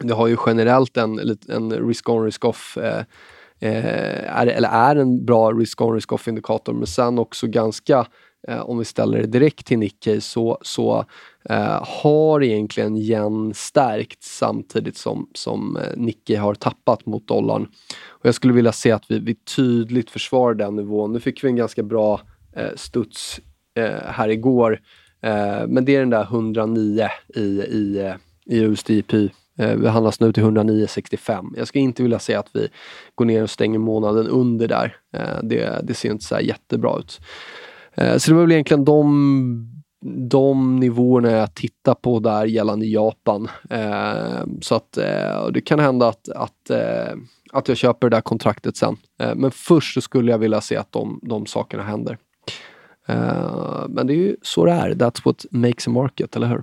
Det 0.00 0.14
har 0.14 0.26
ju 0.26 0.36
generellt 0.46 0.96
en, 0.96 1.36
en 1.48 1.72
risk-on, 1.72 2.24
risk-off 2.24 2.76
eh, 2.76 3.04
eh, 3.58 4.38
är, 4.38 4.46
eller 4.46 4.68
är 4.68 4.96
en 4.96 5.24
bra 5.24 5.52
risk-on, 5.52 5.94
risk-off 5.94 6.28
indikator 6.28 6.72
men 6.72 6.86
sen 6.86 7.18
också 7.18 7.46
ganska 7.46 8.06
eh, 8.48 8.60
om 8.60 8.78
vi 8.78 8.84
ställer 8.84 9.18
det 9.18 9.26
direkt 9.26 9.66
till 9.66 9.78
Nikkei 9.78 10.20
så, 10.20 10.58
så 10.62 11.04
eh, 11.48 11.84
har 12.02 12.42
egentligen 12.42 12.96
yen 12.96 13.54
stärkt 13.54 14.22
samtidigt 14.22 14.96
som, 14.96 15.28
som 15.34 15.76
eh, 15.76 15.96
Nikkei 15.96 16.36
har 16.36 16.54
tappat 16.54 17.06
mot 17.06 17.28
dollarn. 17.28 17.68
Och 18.08 18.26
jag 18.26 18.34
skulle 18.34 18.52
vilja 18.52 18.72
se 18.72 18.92
att 18.92 19.10
vi, 19.10 19.18
vi 19.18 19.34
tydligt 19.34 20.10
försvarar 20.10 20.54
den 20.54 20.76
nivån. 20.76 21.12
Nu 21.12 21.20
fick 21.20 21.44
vi 21.44 21.48
en 21.48 21.56
ganska 21.56 21.82
bra 21.82 22.20
eh, 22.56 22.70
studs 22.76 23.40
eh, 23.74 24.02
här 24.06 24.28
igår. 24.28 24.80
Eh, 25.24 25.66
men 25.68 25.84
det 25.84 25.96
är 25.96 26.00
den 26.00 26.10
där 26.10 26.22
109 26.22 27.08
i, 27.36 27.40
i, 27.40 27.98
eh, 27.98 28.14
i 28.46 28.60
USDP. 28.60 29.14
Eh, 29.58 29.74
vi 29.76 29.88
handlas 29.88 30.20
nu 30.20 30.32
till 30.32 30.42
109,65. 30.42 31.54
Jag 31.56 31.68
skulle 31.68 31.84
inte 31.84 32.02
vilja 32.02 32.18
säga 32.18 32.38
att 32.38 32.50
vi 32.52 32.68
går 33.14 33.24
ner 33.24 33.42
och 33.42 33.50
stänger 33.50 33.78
månaden 33.78 34.28
under 34.28 34.68
där. 34.68 34.96
Det, 35.42 35.80
det 35.82 35.94
ser 35.94 36.10
inte 36.10 36.24
så 36.24 36.40
jättebra 36.40 36.98
ut. 36.98 37.20
Eh, 37.96 38.16
så 38.16 38.30
det 38.30 38.34
var 38.34 38.42
väl 38.42 38.52
egentligen 38.52 38.84
de, 38.84 39.70
de 40.30 40.76
nivåerna 40.76 41.30
jag 41.30 41.54
tittar 41.54 41.94
på 41.94 42.20
där 42.20 42.46
gällande 42.46 42.86
Japan. 42.86 43.48
Eh, 43.70 44.44
så 44.60 44.74
att 44.74 44.96
eh, 44.96 45.46
det 45.52 45.60
kan 45.60 45.78
hända 45.78 46.08
att, 46.08 46.28
att, 46.28 46.70
att 47.52 47.68
jag 47.68 47.76
köper 47.76 48.10
det 48.10 48.16
där 48.16 48.20
kontraktet 48.20 48.76
sen. 48.76 48.96
Men 49.36 49.50
först 49.50 49.94
så 49.94 50.00
skulle 50.00 50.30
jag 50.30 50.38
vilja 50.38 50.60
se 50.60 50.76
att 50.76 50.92
de, 50.92 51.20
de 51.22 51.46
sakerna 51.46 51.82
händer. 51.82 52.18
Men 53.88 54.06
det 54.06 54.12
är 54.12 54.16
ju 54.16 54.36
så 54.42 54.64
det 54.64 54.72
är. 54.72 54.94
That's 54.94 55.20
what 55.24 55.44
makes 55.50 55.88
a 55.88 55.90
market, 55.90 56.36
eller 56.36 56.46
hur? 56.46 56.62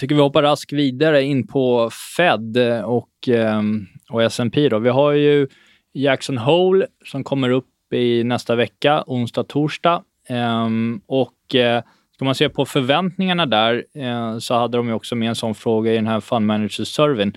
Tycker 0.00 0.14
vi 0.14 0.20
hoppar 0.20 0.42
raskt 0.42 0.72
vidare 0.72 1.22
in 1.22 1.46
på 1.46 1.90
Fed 2.16 2.56
och, 2.84 3.28
ehm, 3.28 3.86
och 4.10 4.22
S&P 4.22 4.68
då. 4.68 4.78
Vi 4.78 4.88
har 4.88 5.12
ju 5.12 5.48
Jackson 5.92 6.38
Hole 6.38 6.86
som 7.04 7.24
kommer 7.24 7.50
upp 7.50 7.92
i 7.92 8.24
nästa 8.24 8.54
vecka, 8.54 9.04
onsdag, 9.06 9.44
torsdag. 9.44 10.02
Ehm, 10.28 11.00
och 11.06 11.54
eh, 11.54 11.82
ska 12.14 12.24
man 12.24 12.34
se 12.34 12.48
på 12.48 12.64
förväntningarna 12.64 13.46
där 13.46 13.84
eh, 13.94 14.38
så 14.38 14.54
hade 14.54 14.76
de 14.76 14.88
ju 14.88 14.94
också 14.94 15.16
med 15.16 15.28
en 15.28 15.34
sån 15.34 15.54
fråga 15.54 15.92
i 15.92 15.96
den 15.96 16.06
här 16.06 16.20
Fund 16.20 16.46
Manager 16.46 16.84
Surveyn. 16.84 17.36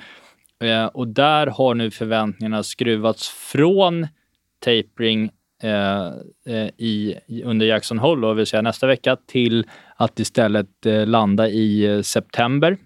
Eh, 0.63 0.86
och 0.86 1.08
där 1.08 1.47
har 1.47 1.76
nu 1.76 1.91
förväntningarna 1.91 2.63
skruvats 2.63 3.30
från 3.30 4.08
tapering 4.65 5.30
Eh, 5.63 6.08
eh, 6.56 6.67
i, 6.78 7.15
under 7.43 7.65
Jackson 7.65 7.99
Hole, 7.99 8.28
det 8.28 8.34
vill 8.34 8.45
säga 8.45 8.62
nästa 8.62 8.88
vecka, 8.88 9.17
till 9.28 9.65
att 9.95 10.19
istället 10.19 10.86
eh, 10.86 11.06
landa 11.08 11.49
i 11.49 11.86
eh, 11.86 12.02
september 12.02 12.78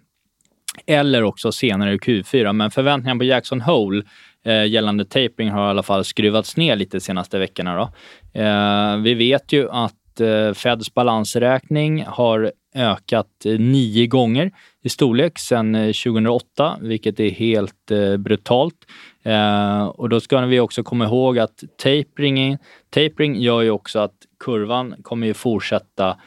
eller 0.86 1.24
också 1.24 1.52
senare 1.52 1.94
i 1.94 1.98
Q4. 1.98 2.54
Men 2.54 2.72
förväntningarna 2.72 3.20
på 3.20 3.24
Jackson 3.24 3.62
Hole 3.62 4.04
eh, 4.46 4.66
gällande 4.66 5.06
taping 5.06 5.50
har 5.50 5.68
i 5.68 5.70
alla 5.70 5.84
fall 5.84 6.04
skruvats 6.04 6.58
ner 6.58 6.76
lite 6.76 6.98
de 6.98 7.02
senaste 7.02 7.40
veckorna. 7.40 7.76
Då. 7.76 7.90
Eh, 8.42 8.98
vi 8.98 9.14
vet 9.14 9.54
ju 9.54 9.70
att 9.70 10.20
eh, 10.20 10.54
Feds 10.54 10.94
balansräkning 10.94 12.04
har 12.08 12.52
ökat 12.78 13.46
eh, 13.46 13.60
nio 13.60 14.08
gånger 14.08 14.52
i 14.84 14.90
storlek 14.90 15.40
sedan 15.40 15.76
eh, 15.76 15.86
2008, 15.88 16.78
vilket 16.82 17.20
är 17.20 17.30
helt 17.30 17.92
eh, 17.92 18.18
brutalt. 18.18 18.76
Eh, 19.24 19.86
och 19.86 20.10
då 20.10 20.20
ska 20.20 20.42
vi 20.42 20.60
också 20.60 20.84
komma 20.84 21.06
ihåg 21.06 21.40
att 21.40 21.64
tapering, 21.84 22.58
tapering 22.90 23.42
gör 23.42 23.62
ju 23.62 23.70
också 23.70 24.00
att 24.00 24.16
kurvan 24.40 24.96
kommer 25.02 25.28
ju 25.28 25.34
fortsätta 25.34 26.18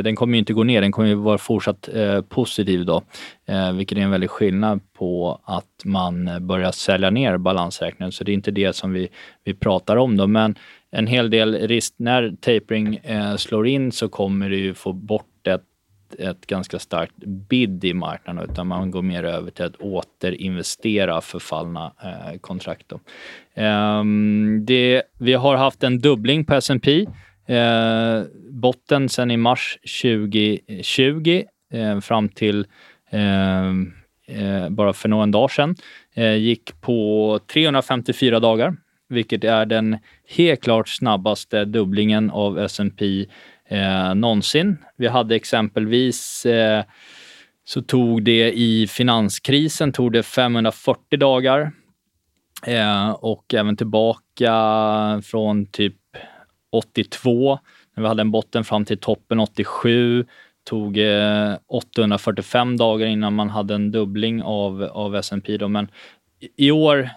den 0.00 0.16
kommer 0.16 0.32
ju 0.32 0.38
inte 0.38 0.52
gå 0.52 0.64
ner, 0.64 0.80
den 0.80 0.92
kommer 0.92 1.08
ju 1.08 1.14
vara 1.14 1.38
fortsatt 1.38 1.88
eh, 1.94 2.20
positiv 2.20 2.84
då. 2.84 3.02
Eh, 3.46 3.72
vilket 3.72 3.98
är 3.98 4.02
en 4.02 4.10
väldig 4.10 4.30
skillnad 4.30 4.80
på 4.92 5.40
att 5.44 5.82
man 5.84 6.46
börjar 6.46 6.72
sälja 6.72 7.10
ner 7.10 7.36
balansräkningen. 7.36 8.12
Så 8.12 8.24
det 8.24 8.32
är 8.32 8.34
inte 8.34 8.50
det 8.50 8.76
som 8.76 8.92
vi, 8.92 9.08
vi 9.44 9.54
pratar 9.54 9.96
om 9.96 10.16
då. 10.16 10.26
Men 10.26 10.54
en 10.92 11.06
hel 11.06 11.30
del 11.30 11.68
risk, 11.68 11.94
när 11.96 12.34
tapering 12.40 12.96
eh, 12.96 13.36
slår 13.36 13.66
in 13.66 13.92
så 13.92 14.08
kommer 14.08 14.50
du 14.50 14.58
ju 14.58 14.74
få 14.74 14.92
bort 14.92 15.46
ett, 15.46 15.62
ett 16.18 16.46
ganska 16.46 16.78
starkt 16.78 17.16
bid 17.48 17.84
i 17.84 17.94
marknaden 17.94 18.50
utan 18.50 18.66
man 18.66 18.90
går 18.90 19.02
mer 19.02 19.24
över 19.24 19.50
till 19.50 19.64
att 19.64 19.76
återinvestera 19.76 21.20
förfallna 21.20 21.92
eh, 22.04 22.38
kontrakt. 22.38 22.88
Då. 22.88 23.00
Ehm, 23.54 24.64
det, 24.64 25.02
vi 25.18 25.34
har 25.34 25.56
haft 25.56 25.82
en 25.82 25.98
dubbling 25.98 26.44
på 26.44 26.54
S&P 26.54 27.06
Eh, 27.46 28.22
botten 28.50 29.08
sen 29.08 29.30
i 29.30 29.36
mars 29.36 29.78
2020 30.02 31.44
eh, 31.72 32.00
fram 32.00 32.28
till 32.28 32.66
ehm, 33.10 33.92
eh, 34.28 34.68
bara 34.68 34.92
för 34.92 35.08
några 35.08 35.26
dagar 35.26 35.48
sedan 35.48 35.76
eh, 36.14 36.34
gick 36.34 36.80
på 36.80 37.40
354 37.52 38.40
dagar, 38.40 38.76
vilket 39.12 39.44
är 39.44 39.66
den 39.66 39.98
helt 40.28 40.62
klart 40.62 40.88
snabbaste 40.88 41.64
dubblingen 41.64 42.30
av 42.30 42.58
S&P 42.58 43.26
eh, 43.68 44.14
någonsin. 44.14 44.76
Vi 44.96 45.06
hade 45.06 45.34
exempelvis 45.34 46.46
eh, 46.46 46.84
så 47.64 47.82
tog 47.82 48.22
det 48.22 48.52
i 48.52 48.86
finanskrisen 48.86 49.92
tog 49.92 50.12
det 50.12 50.22
540 50.22 51.18
dagar 51.18 51.72
eh, 52.66 53.10
och 53.10 53.54
även 53.54 53.76
tillbaka 53.76 54.52
från 55.24 55.66
typ 55.66 55.96
82, 56.72 57.58
när 57.94 58.02
vi 58.02 58.08
hade 58.08 58.20
en 58.20 58.30
botten 58.30 58.64
fram 58.64 58.84
till 58.84 58.98
toppen 58.98 59.40
87, 59.40 60.26
tog 60.64 60.98
eh, 60.98 61.54
845 61.68 62.76
dagar 62.76 63.06
innan 63.06 63.34
man 63.34 63.50
hade 63.50 63.74
en 63.74 63.90
dubbling 63.90 64.42
av, 64.42 64.82
av 64.82 65.16
S&P 65.16 65.56
då. 65.56 65.68
Men 65.68 65.88
i 66.56 66.70
år 66.70 67.10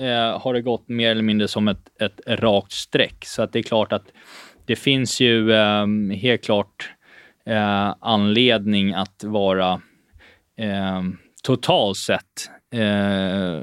eh, 0.00 0.40
har 0.40 0.54
det 0.54 0.62
gått 0.62 0.88
mer 0.88 1.10
eller 1.10 1.22
mindre 1.22 1.48
som 1.48 1.68
ett, 1.68 2.00
ett 2.00 2.20
rakt 2.26 2.72
streck. 2.72 3.24
Så 3.24 3.42
att 3.42 3.52
det 3.52 3.58
är 3.58 3.62
klart 3.62 3.92
att 3.92 4.12
det 4.66 4.76
finns 4.76 5.20
ju 5.20 5.52
eh, 5.52 5.86
helt 6.20 6.44
klart 6.44 6.90
eh, 7.46 7.94
anledning 8.00 8.94
att 8.94 9.24
vara 9.24 9.80
eh, 10.58 11.02
totalt 11.42 11.96
sett 11.96 12.50
eh, 12.74 13.60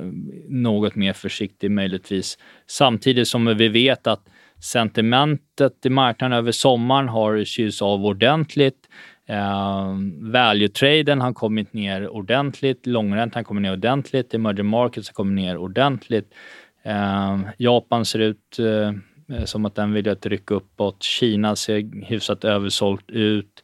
något 0.49 0.95
mer 0.95 1.13
försiktig 1.13 1.71
möjligtvis. 1.71 2.37
Samtidigt 2.67 3.27
som 3.27 3.57
vi 3.57 3.67
vet 3.67 4.07
att 4.07 4.29
Sentimentet 4.61 5.85
i 5.85 5.89
marknaden 5.89 6.37
över 6.37 6.51
sommaren 6.51 7.09
har 7.09 7.43
kylts 7.43 7.81
av 7.81 8.05
ordentligt. 8.05 8.89
Uh, 9.29 9.95
value-traden 10.31 11.21
har 11.21 11.33
kommit 11.33 11.73
ner 11.73 12.09
ordentligt. 12.09 12.85
Långräntan 12.85 13.43
kommer 13.43 13.61
ner 13.61 13.71
ordentligt. 13.71 14.33
Emerging 14.33 14.65
markets 14.65 15.09
har 15.09 15.13
kommit 15.13 15.35
ner 15.35 15.57
ordentligt. 15.57 16.33
Uh, 16.85 17.41
Japan 17.57 18.05
ser 18.05 18.19
ut 18.19 18.57
uh, 18.59 18.91
som 19.45 19.65
att 19.65 19.75
den 19.75 19.93
vill 19.93 20.09
att 20.09 20.25
ryck 20.25 20.51
uppåt. 20.51 21.03
Kina 21.03 21.55
ser 21.55 22.05
hyfsat 22.05 22.43
översålt 22.43 23.09
ut. 23.11 23.63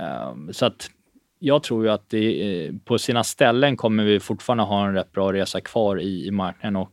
Uh, 0.00 0.50
så 0.50 0.66
att 0.66 0.90
jag 1.38 1.62
tror 1.62 1.84
ju 1.84 1.90
att 1.90 2.10
det, 2.10 2.64
eh, 2.66 2.72
på 2.84 2.98
sina 2.98 3.24
ställen 3.24 3.76
kommer 3.76 4.04
vi 4.04 4.20
fortfarande 4.20 4.64
ha 4.64 4.86
en 4.86 4.94
rätt 4.94 5.12
bra 5.12 5.32
resa 5.32 5.60
kvar 5.60 6.00
i, 6.00 6.26
i 6.26 6.30
marknaden 6.30 6.76
och 6.76 6.92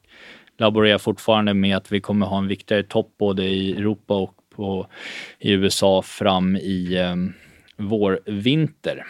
laborerar 0.58 0.98
fortfarande 0.98 1.54
med 1.54 1.78
att 1.78 1.92
vi 1.92 2.02
kommer 2.02 2.26
ha 2.26 2.38
en 2.38 2.48
viktigare 2.48 2.84
topp 2.84 3.13
både 3.20 3.44
i 3.44 3.72
Europa 3.72 4.13
och 4.13 4.36
på, 4.56 4.88
i 5.39 5.52
USA 5.52 6.02
fram 6.02 6.56
i 6.56 6.98
vår-vinter 7.78 9.06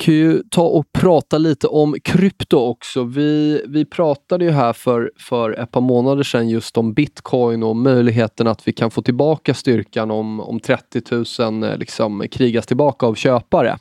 kan 0.00 0.14
ju 0.14 0.42
ta 0.50 0.62
och 0.62 0.92
prata 0.92 1.38
lite 1.38 1.66
om 1.66 1.96
krypto 2.04 2.56
också. 2.56 3.04
Vi, 3.04 3.62
vi 3.68 3.84
pratade 3.84 4.44
ju 4.44 4.50
här 4.50 4.72
för, 4.72 5.12
för 5.16 5.52
ett 5.52 5.70
par 5.70 5.80
månader 5.80 6.22
sedan 6.22 6.48
just 6.48 6.76
om 6.76 6.94
bitcoin 6.94 7.62
och 7.62 7.76
möjligheten 7.76 8.46
att 8.46 8.68
vi 8.68 8.72
kan 8.72 8.90
få 8.90 9.02
tillbaka 9.02 9.54
styrkan 9.54 10.10
om, 10.10 10.40
om 10.40 10.60
30 10.60 11.02
000 11.40 11.62
eh, 11.62 11.76
liksom, 11.76 12.24
krigas 12.30 12.66
tillbaka 12.66 13.06
av 13.06 13.14
köpare. 13.14 13.78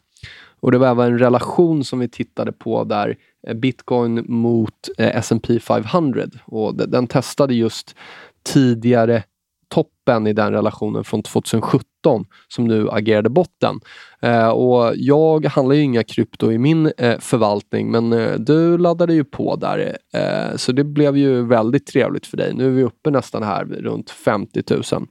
Och 0.60 0.72
det 0.72 0.78
var 0.78 0.88
även 0.88 1.14
en 1.14 1.20
relation 1.20 1.84
som 1.84 2.00
vi 2.00 2.08
tittade 2.08 2.52
på 2.52 2.84
där 2.84 3.16
eh, 3.48 3.54
bitcoin 3.54 4.26
mot 4.28 4.90
eh, 4.98 5.18
S&P 5.18 5.60
500 5.60 6.24
och 6.46 6.90
den 6.90 7.08
testade 7.08 7.54
just 7.54 7.96
tidigare 8.44 9.24
toppen 9.70 10.28
i 10.28 10.34
den 10.34 10.52
relationen 10.52 11.04
från 11.04 11.24
2017 11.24 12.26
som 12.48 12.68
nu 12.68 12.90
agerade 12.92 13.30
botten. 13.30 13.80
Eh, 14.22 14.50
och 14.50 14.94
jag 14.96 15.46
handlar 15.46 15.76
ju 15.76 15.82
inga 15.82 16.04
krypto 16.04 16.52
i 16.52 16.58
min 16.58 16.92
eh, 16.98 17.20
förvaltning 17.20 17.92
men 17.92 18.14
eh, 18.14 18.34
du 18.34 18.78
laddade 18.78 19.14
ju 19.14 19.24
på 19.24 19.56
där 19.56 19.98
eh, 20.14 20.56
så 20.56 20.72
det 20.72 20.84
blev 20.84 21.18
ju 21.18 21.42
väldigt 21.46 21.88
trevligt 21.88 22.28
för 22.28 22.38
dig. 22.38 22.54
Nu 22.54 22.66
är 22.66 22.70
vi 22.70 22.84
uppe 22.84 23.12
nästan 23.12 23.44
här 23.44 23.66
runt 23.66 24.10
50 24.10 24.64
000. 24.70 25.08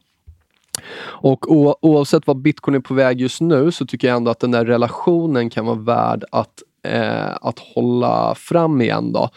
Och 1.00 1.52
oavsett 1.84 2.26
vad 2.26 2.42
bitcoin 2.42 2.74
är 2.74 2.80
på 2.80 2.94
väg 2.94 3.20
just 3.20 3.40
nu 3.40 3.72
så 3.72 3.86
tycker 3.86 4.08
jag 4.08 4.16
ändå 4.16 4.30
att 4.30 4.40
den 4.40 4.50
där 4.50 4.64
relationen 4.64 5.50
kan 5.50 5.66
vara 5.66 5.76
värd 5.76 6.24
att, 6.32 6.62
eh, 6.84 7.36
att 7.40 7.58
hålla 7.58 8.34
fram 8.34 8.80
igen. 8.80 9.12
Då. 9.12 9.30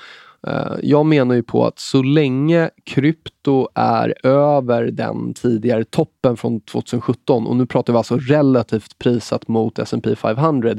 Eh, 0.48 0.74
jag 0.84 1.06
menar 1.06 1.36
ju 1.36 1.44
på 1.44 1.66
att 1.66 1.80
så 1.80 2.04
länge 2.04 2.70
krypto 2.84 3.68
är 3.76 4.28
över 4.28 4.84
den 4.84 5.34
tidigare 5.34 5.84
toppen 5.84 6.38
från 6.38 6.62
2017 6.62 7.48
och 7.48 7.56
nu 7.56 7.66
pratar 7.66 7.94
vi 7.94 7.98
alltså 7.98 8.18
relativt 8.18 9.00
prisat 9.00 9.48
mot 9.48 9.80
S&P 9.80 10.16
500 10.16 10.74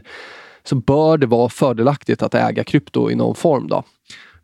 så 0.65 0.77
bör 0.77 1.19
det 1.19 1.27
vara 1.27 1.49
fördelaktigt 1.49 2.23
att 2.23 2.35
äga 2.35 2.65
krypto 2.65 3.11
i 3.11 3.15
någon 3.15 3.35
form. 3.35 3.69
Då. 3.69 3.83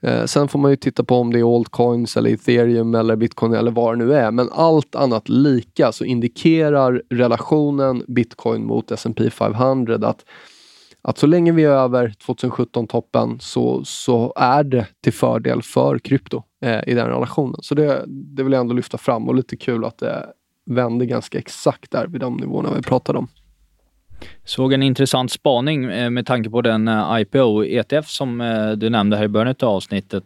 Eh, 0.00 0.24
sen 0.24 0.48
får 0.48 0.58
man 0.58 0.70
ju 0.70 0.76
titta 0.76 1.04
på 1.04 1.16
om 1.16 1.32
det 1.32 1.38
är 1.38 1.56
altcoins 1.56 2.16
eller 2.16 2.30
ethereum 2.30 2.94
eller 2.94 3.16
bitcoin 3.16 3.54
eller 3.54 3.70
vad 3.70 3.98
det 3.98 4.04
nu 4.04 4.14
är. 4.14 4.30
Men 4.30 4.48
allt 4.52 4.94
annat 4.94 5.28
lika 5.28 5.92
så 5.92 6.04
indikerar 6.04 7.02
relationen 7.10 8.04
bitcoin 8.08 8.66
mot 8.66 8.90
S&P 8.90 9.30
500 9.30 9.94
att 10.08 10.24
att 11.02 11.18
så 11.18 11.26
länge 11.26 11.52
vi 11.52 11.64
är 11.64 11.70
över 11.70 12.08
2017-toppen 12.26 13.40
så, 13.40 13.84
så 13.84 14.32
är 14.36 14.64
det 14.64 14.86
till 15.00 15.12
fördel 15.12 15.62
för 15.62 15.98
krypto 15.98 16.42
eh, 16.62 16.80
i 16.86 16.94
den 16.94 17.06
relationen. 17.06 17.56
Så 17.62 17.74
det, 17.74 18.04
det 18.06 18.42
vill 18.42 18.52
jag 18.52 18.60
ändå 18.60 18.74
lyfta 18.74 18.98
fram 18.98 19.28
och 19.28 19.34
lite 19.34 19.56
kul 19.56 19.84
att 19.84 19.98
det 19.98 20.26
vände 20.66 21.06
ganska 21.06 21.38
exakt 21.38 21.90
där 21.90 22.06
vid 22.06 22.20
de 22.20 22.36
nivåerna 22.36 22.74
vi 22.76 22.82
pratade 22.82 23.18
om. 23.18 23.28
Såg 24.44 24.72
en 24.72 24.82
intressant 24.82 25.32
spaning 25.32 25.84
eh, 25.84 26.10
med 26.10 26.26
tanke 26.26 26.50
på 26.50 26.62
den 26.62 26.88
eh, 26.88 27.20
IPO-ETF 27.20 28.06
som 28.06 28.40
eh, 28.40 28.70
du 28.70 28.90
nämnde 28.90 29.16
här 29.16 29.24
i 29.24 29.28
början 29.28 29.54
av 29.60 29.68
avsnittet. 29.68 30.24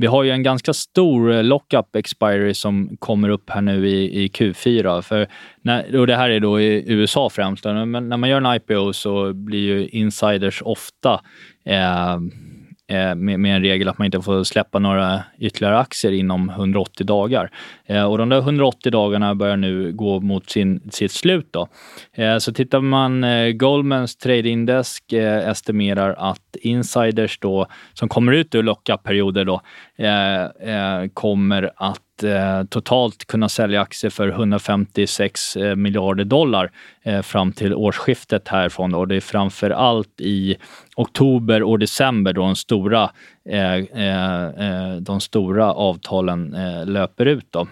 Vi 0.00 0.06
har 0.06 0.22
ju 0.22 0.30
en 0.30 0.42
ganska 0.42 0.72
stor 0.72 1.32
eh, 1.32 1.44
lockup 1.44 1.96
expiry 1.96 2.54
som 2.54 2.96
kommer 2.98 3.28
upp 3.28 3.50
här 3.50 3.60
nu 3.60 3.88
i, 3.88 4.24
i 4.24 4.28
Q4. 4.28 5.02
För 5.02 5.26
när, 5.62 5.96
och 5.96 6.06
det 6.06 6.16
här 6.16 6.30
är 6.30 6.40
då 6.40 6.60
i 6.60 6.84
USA 6.86 7.30
främst. 7.30 7.64
Men 7.64 8.08
när 8.08 8.16
man 8.16 8.28
gör 8.28 8.36
en 8.36 8.56
IPO 8.56 8.92
så 8.92 9.32
blir 9.32 9.60
ju 9.60 9.88
insiders 9.88 10.62
ofta 10.62 11.20
eh, 11.64 12.12
eh, 12.90 13.14
med, 13.14 13.40
med, 13.40 13.56
en 13.56 13.62
regel 13.62 13.88
att 13.88 13.98
man 13.98 14.04
inte 14.04 14.22
får 14.22 14.44
släppa 14.44 14.78
några 14.78 15.22
ytterligare 15.38 15.78
aktier 15.78 16.12
inom 16.12 16.48
180 16.48 17.06
dagar. 17.06 17.50
Eh, 17.86 18.04
och 18.04 18.18
de 18.18 18.28
där 18.28 18.38
180 18.38 18.92
dagarna 18.92 19.34
börjar 19.34 19.56
nu 19.56 19.92
gå 19.92 20.20
mot 20.20 20.50
sin, 20.50 20.90
sitt 20.90 21.12
slut. 21.12 21.48
Då. 21.50 21.68
Eh, 22.12 22.38
så 22.38 22.52
tittar 22.52 22.80
man, 22.80 23.24
eh, 23.24 23.52
Goldmans 23.52 24.16
trading 24.16 24.66
desk 24.66 25.12
estimerar 25.12 26.14
att 26.18 26.49
insiders 26.56 27.38
då, 27.38 27.66
som 27.94 28.08
kommer 28.08 28.32
ut 28.32 28.54
ur 28.54 28.62
lockup-perioder 28.62 29.44
då, 29.44 29.60
eh, 29.96 30.42
eh, 30.44 31.08
kommer 31.14 31.70
att 31.76 32.22
eh, 32.22 32.64
totalt 32.64 33.24
kunna 33.24 33.48
sälja 33.48 33.80
aktier 33.80 34.10
för 34.10 34.28
156 34.28 35.56
eh, 35.56 35.76
miljarder 35.76 36.24
dollar 36.24 36.70
eh, 37.02 37.22
fram 37.22 37.52
till 37.52 37.74
årsskiftet 37.74 38.48
härifrån. 38.48 38.94
Och 38.94 39.08
det 39.08 39.16
är 39.16 39.20
framför 39.20 39.70
allt 39.70 40.20
i 40.20 40.56
oktober 40.96 41.62
och 41.62 41.78
december 41.78 42.32
då 42.32 42.40
de 42.40 42.56
stora, 42.56 43.10
eh, 43.48 44.96
de 45.00 45.20
stora 45.20 45.72
avtalen 45.72 46.56
löper 46.86 47.26
ut. 47.26 47.46
Då. 47.50 47.68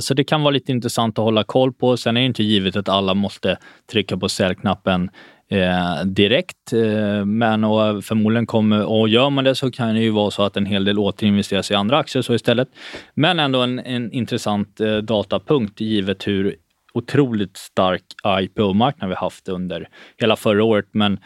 Så 0.00 0.14
det 0.14 0.24
kan 0.24 0.42
vara 0.42 0.50
lite 0.50 0.72
intressant 0.72 1.18
att 1.18 1.24
hålla 1.24 1.44
koll 1.44 1.72
på. 1.72 1.96
Sen 1.96 2.16
är 2.16 2.20
det 2.20 2.26
inte 2.26 2.42
givet 2.42 2.76
att 2.76 2.88
alla 2.88 3.14
måste 3.14 3.58
trycka 3.90 4.16
på 4.16 4.28
säljknappen 4.28 5.10
eh, 5.48 6.04
direkt. 6.04 6.72
Eh, 6.72 7.24
men 7.24 7.64
och 7.64 8.04
förmodligen 8.04 8.46
kommer, 8.46 8.84
och 8.84 9.08
gör 9.08 9.30
man 9.30 9.44
det 9.44 9.54
så 9.54 9.70
kan 9.70 9.94
det 9.94 10.00
ju 10.00 10.10
vara 10.10 10.30
så 10.30 10.42
att 10.42 10.56
en 10.56 10.66
hel 10.66 10.84
del 10.84 10.98
återinvesteras 10.98 11.70
i 11.70 11.74
andra 11.74 11.98
aktier 11.98 12.22
så 12.22 12.34
istället. 12.34 12.68
Men 13.14 13.40
ändå 13.40 13.62
en, 13.62 13.78
en 13.78 14.12
intressant 14.12 14.80
eh, 14.80 14.96
datapunkt 14.96 15.80
givet 15.80 16.26
hur 16.26 16.56
otroligt 16.94 17.56
stark 17.56 18.02
IPO-marknad 18.40 19.08
vi 19.08 19.14
haft 19.14 19.48
under 19.48 19.88
hela 20.16 20.36
förra 20.36 20.64
året. 20.64 20.86
Men, 20.92 21.18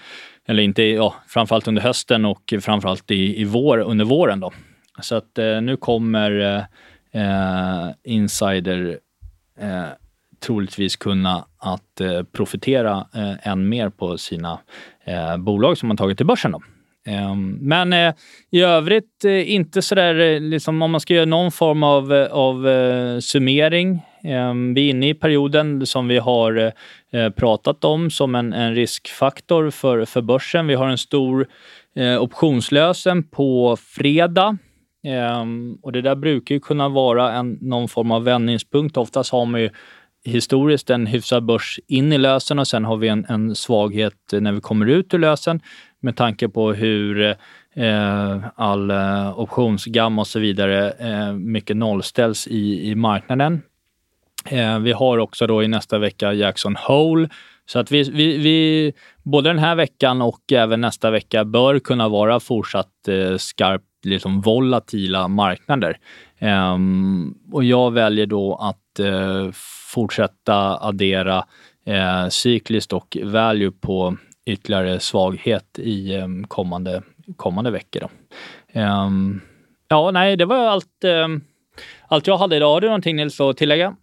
eller 0.46 0.62
inte, 0.62 0.83
ja, 0.83 1.14
framförallt 1.28 1.68
under 1.68 1.83
hösten 1.83 2.24
och 2.24 2.54
framförallt 2.61 3.11
i, 3.11 3.40
i 3.40 3.44
vår, 3.44 3.78
under 3.78 4.04
våren. 4.04 4.40
Då. 4.40 4.52
Så 5.00 5.14
att 5.14 5.38
eh, 5.38 5.61
nu 5.61 5.76
kommer 5.76 6.40
eh, 6.40 6.64
eh 7.22 7.90
insider 8.04 8.98
eh, 9.61 9.88
troligtvis 10.40 10.96
kunna 10.96 11.44
att 11.59 12.00
eh, 12.00 12.22
profitera 12.22 13.07
eh, 13.14 13.48
än 13.48 13.68
mer 13.68 13.88
på 13.88 14.18
sina 14.18 14.59
eh, 15.05 15.37
bolag 15.37 15.79
som 15.79 15.88
man 15.88 15.96
tagit 15.96 16.16
till 16.16 16.26
börsen. 16.26 16.53
Då. 16.53 16.62
Ehm, 17.07 17.59
men 17.61 17.92
eh, 17.92 18.14
i 18.50 18.62
övrigt 18.62 19.24
eh, 19.24 19.53
inte 19.55 19.83
sådär, 19.83 20.20
eh, 20.20 20.40
liksom, 20.40 20.83
om 20.83 20.90
man 20.90 21.00
ska 21.00 21.14
göra 21.14 21.24
någon 21.24 21.53
form 21.53 21.83
av, 21.83 22.12
av 22.31 22.66
summering. 23.20 24.00
Ehm, 24.24 24.74
vi 24.74 24.87
är 24.87 24.90
inne 24.90 25.09
i 25.09 25.14
perioden 25.14 25.87
som 25.87 26.09
vi 26.09 26.18
har 26.18 26.72
pratat 27.31 27.85
om 27.85 28.11
som 28.11 28.35
en, 28.35 28.53
en 28.53 28.74
riskfaktor 28.74 29.70
för, 29.70 30.05
för 30.05 30.22
börsen. 30.22 30.66
Vi 30.66 30.74
har 30.74 30.88
en 30.88 30.98
stor 30.98 31.46
optionslösen 32.20 33.22
på 33.22 33.76
fredag 33.76 34.59
ehm, 35.07 35.79
och 35.83 35.92
det 35.92 36.03
där 36.03 36.14
brukar 36.14 36.55
ju 36.55 36.61
kunna 36.61 36.88
vara 36.88 37.33
en, 37.33 37.59
någon 37.61 37.88
form 37.88 38.11
av 38.11 38.24
vändningspunkt. 38.24 38.96
Oftast 38.96 39.33
har 39.33 39.46
man 39.46 39.61
ju 39.61 39.70
historiskt 40.24 40.90
en 40.90 41.06
hyfsad 41.06 41.44
börs 41.44 41.80
in 41.87 42.12
i 42.12 42.18
lösen 42.18 42.59
och 42.59 42.68
sen 42.68 42.85
har 42.85 42.96
vi 42.96 43.09
en, 43.09 43.26
en 43.28 43.54
svaghet 43.54 44.14
när 44.33 44.52
vi 44.52 44.61
kommer 44.61 44.87
ut 44.87 45.14
ur 45.14 45.18
lösen 45.18 45.61
med 46.00 46.16
tanke 46.16 46.48
på 46.48 46.72
hur 46.72 47.37
eh, 47.74 48.38
all 48.54 48.90
eh, 48.90 49.38
optionsgam 49.38 50.18
och 50.18 50.26
så 50.26 50.38
vidare 50.38 50.90
eh, 50.90 51.33
mycket 51.33 51.76
nollställs 51.76 52.46
i, 52.46 52.90
i 52.90 52.94
marknaden. 52.94 53.62
Eh, 54.46 54.78
vi 54.78 54.92
har 54.92 55.18
också 55.18 55.46
då 55.46 55.62
i 55.62 55.68
nästa 55.68 55.98
vecka 55.98 56.33
Jackson 56.33 56.76
Hole 56.76 57.28
så 57.66 57.78
att 57.78 57.92
vi, 57.92 58.02
vi, 58.02 58.38
vi, 58.38 58.92
både 59.22 59.48
den 59.48 59.59
här 59.59 59.74
veckan 59.74 60.22
och 60.22 60.52
även 60.52 60.80
nästa 60.80 61.11
vecka 61.11 61.44
bör 61.44 61.78
kunna 61.78 62.09
vara 62.09 62.40
fortsatt 62.40 63.09
eh, 63.09 63.37
liksom 64.04 64.40
volatila 64.40 65.28
marknader. 65.28 65.98
Um, 66.40 67.38
och 67.52 67.64
jag 67.64 67.90
väljer 67.90 68.26
då 68.26 68.54
att 68.54 69.00
uh, 69.00 69.50
fortsätta 69.94 70.76
addera 70.76 71.44
uh, 71.88 72.28
cykliskt 72.28 72.92
och 72.92 73.16
value 73.22 73.70
på 73.70 74.16
ytterligare 74.46 75.00
svaghet 75.00 75.78
i 75.78 76.16
um, 76.16 76.46
kommande, 76.46 77.02
kommande 77.36 77.70
veckor. 77.70 78.08
Um, 78.74 79.40
ja, 79.88 80.10
nej, 80.10 80.36
det 80.36 80.44
var 80.44 80.66
allt, 80.66 81.04
allt 82.08 82.26
jag 82.26 82.38
hade 82.38 82.56
idag. 82.56 82.72
Har 82.72 82.80
du 82.80 82.86
någonting 82.86 83.16
Nils 83.16 83.40
att 83.40 83.56
tillägga? 83.56 83.96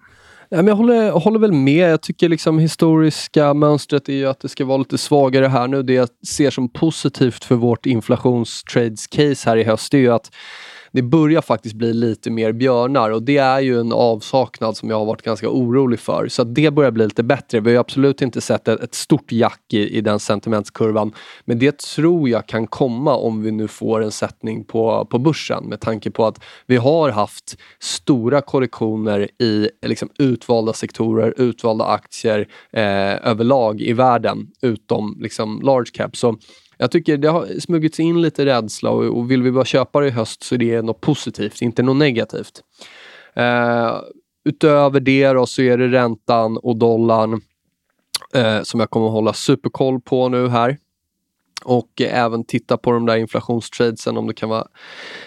Jag 0.49 0.75
håller, 0.75 1.11
håller 1.11 1.39
väl 1.39 1.51
med. 1.51 1.91
Jag 1.91 2.01
tycker 2.01 2.29
liksom 2.29 2.59
historiska 2.59 3.53
mönstret 3.53 4.09
är 4.09 4.13
ju 4.13 4.25
att 4.25 4.39
det 4.39 4.49
ska 4.49 4.65
vara 4.65 4.77
lite 4.77 4.97
svagare 4.97 5.47
här 5.47 5.67
nu. 5.67 5.83
Det 5.83 5.93
jag 5.93 6.09
ser 6.27 6.49
som 6.49 6.69
positivt 6.69 7.43
för 7.43 7.55
vårt 7.55 7.85
inflationstrades-case 7.85 9.49
här 9.49 9.57
i 9.57 9.63
höst 9.63 9.93
är 9.93 9.97
ju 9.97 10.13
att 10.13 10.31
det 10.97 11.03
börjar 11.03 11.41
faktiskt 11.41 11.75
bli 11.75 11.93
lite 11.93 12.31
mer 12.31 12.51
björnar 12.51 13.09
och 13.09 13.23
det 13.23 13.37
är 13.37 13.59
ju 13.59 13.79
en 13.79 13.91
avsaknad 13.91 14.77
som 14.77 14.89
jag 14.89 14.97
har 14.97 15.05
varit 15.05 15.21
ganska 15.21 15.49
orolig 15.49 15.99
för. 15.99 16.27
Så 16.27 16.43
det 16.43 16.71
börjar 16.71 16.91
bli 16.91 17.03
lite 17.03 17.23
bättre. 17.23 17.59
Vi 17.59 17.73
har 17.73 17.79
absolut 17.79 18.21
inte 18.21 18.41
sett 18.41 18.67
ett, 18.67 18.79
ett 18.79 18.95
stort 18.95 19.31
jack 19.31 19.61
i, 19.73 19.97
i 19.97 20.01
den 20.01 20.19
sentimentskurvan. 20.19 21.13
Men 21.45 21.59
det 21.59 21.79
tror 21.79 22.29
jag 22.29 22.47
kan 22.47 22.67
komma 22.67 23.15
om 23.15 23.43
vi 23.43 23.51
nu 23.51 23.67
får 23.67 24.03
en 24.03 24.11
sättning 24.11 24.63
på, 24.63 25.05
på 25.05 25.19
börsen 25.19 25.63
med 25.63 25.79
tanke 25.79 26.11
på 26.11 26.25
att 26.25 26.43
vi 26.65 26.77
har 26.77 27.09
haft 27.09 27.57
stora 27.79 28.41
korrektioner 28.41 29.27
i 29.41 29.69
liksom, 29.85 30.09
utvalda 30.19 30.73
sektorer, 30.73 31.33
utvalda 31.37 31.85
aktier 31.85 32.47
eh, 32.71 33.27
överlag 33.27 33.81
i 33.81 33.93
världen 33.93 34.47
utom 34.61 35.17
liksom, 35.19 35.61
large 35.61 35.91
cap. 35.93 36.17
Så 36.17 36.37
jag 36.77 36.91
tycker 36.91 37.17
det 37.17 37.29
har 37.29 37.59
smugits 37.59 37.99
in 37.99 38.21
lite 38.21 38.45
rädsla 38.45 38.89
och, 38.89 39.17
och 39.17 39.31
vill 39.31 39.43
vi 39.43 39.51
bara 39.51 39.65
köpa 39.65 39.99
det 39.99 40.07
i 40.07 40.11
höst 40.11 40.43
så 40.43 40.55
är 40.55 40.59
det 40.59 40.81
något 40.81 41.01
positivt, 41.01 41.61
inte 41.61 41.83
något 41.83 41.97
negativt. 41.97 42.63
Uh, 43.39 44.01
utöver 44.45 44.99
det 44.99 45.33
då 45.33 45.45
så 45.45 45.61
är 45.61 45.77
det 45.77 45.87
räntan 45.87 46.57
och 46.57 46.77
dollarn 46.77 47.33
uh, 48.35 48.63
som 48.63 48.79
jag 48.79 48.89
kommer 48.89 49.05
att 49.07 49.11
hålla 49.11 49.33
superkoll 49.33 50.01
på 50.01 50.29
nu 50.29 50.47
här. 50.47 50.77
Och 51.65 52.01
uh, 52.01 52.17
även 52.17 52.43
titta 52.43 52.77
på 52.77 52.91
de 52.91 53.05
där 53.05 53.17
inflationstradesen 53.17 54.17
om 54.17 54.27
det 54.27 54.33
kan 54.33 54.49
vara 54.49 54.67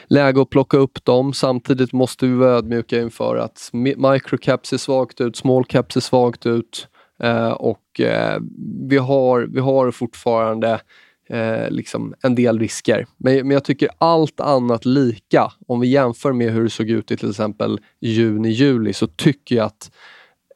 läge 0.07 0.43
att 0.43 0.51
plocka 0.51 0.77
upp 0.77 1.05
dem. 1.05 1.33
Samtidigt 1.33 1.93
måste 1.93 2.27
vi 2.27 2.35
vara 2.35 2.51
ödmjuka 2.51 3.01
inför 3.01 3.37
att 3.37 3.71
microcaps 3.73 4.69
ser 4.69 4.77
svagt 4.77 5.21
ut, 5.21 5.37
small 5.37 5.65
caps 5.65 5.95
ser 5.95 6.01
svagt 6.01 6.47
ut 6.47 6.89
eh, 7.23 7.51
och 7.51 8.01
vi, 8.89 8.97
har, 8.97 9.41
vi 9.41 9.61
har 9.61 9.91
fortfarande 9.91 10.81
eh, 11.31 11.71
liksom 11.71 12.15
en 12.23 12.35
del 12.35 12.59
risker. 12.59 13.07
Men, 13.17 13.35
men 13.37 13.51
jag 13.51 13.65
tycker 13.65 13.89
allt 13.99 14.41
annat 14.41 14.85
lika, 14.85 15.53
om 15.67 15.81
vi 15.81 15.89
jämför 15.89 16.33
med 16.33 16.53
hur 16.53 16.65
det 16.65 16.71
såg 16.71 16.91
ut 16.91 17.11
i 17.11 17.17
till 17.17 17.31
exempel 17.31 17.81
juni, 18.01 18.49
juli, 18.49 18.93
så 18.93 19.07
tycker 19.07 19.57
jag 19.57 19.67
att 19.67 19.91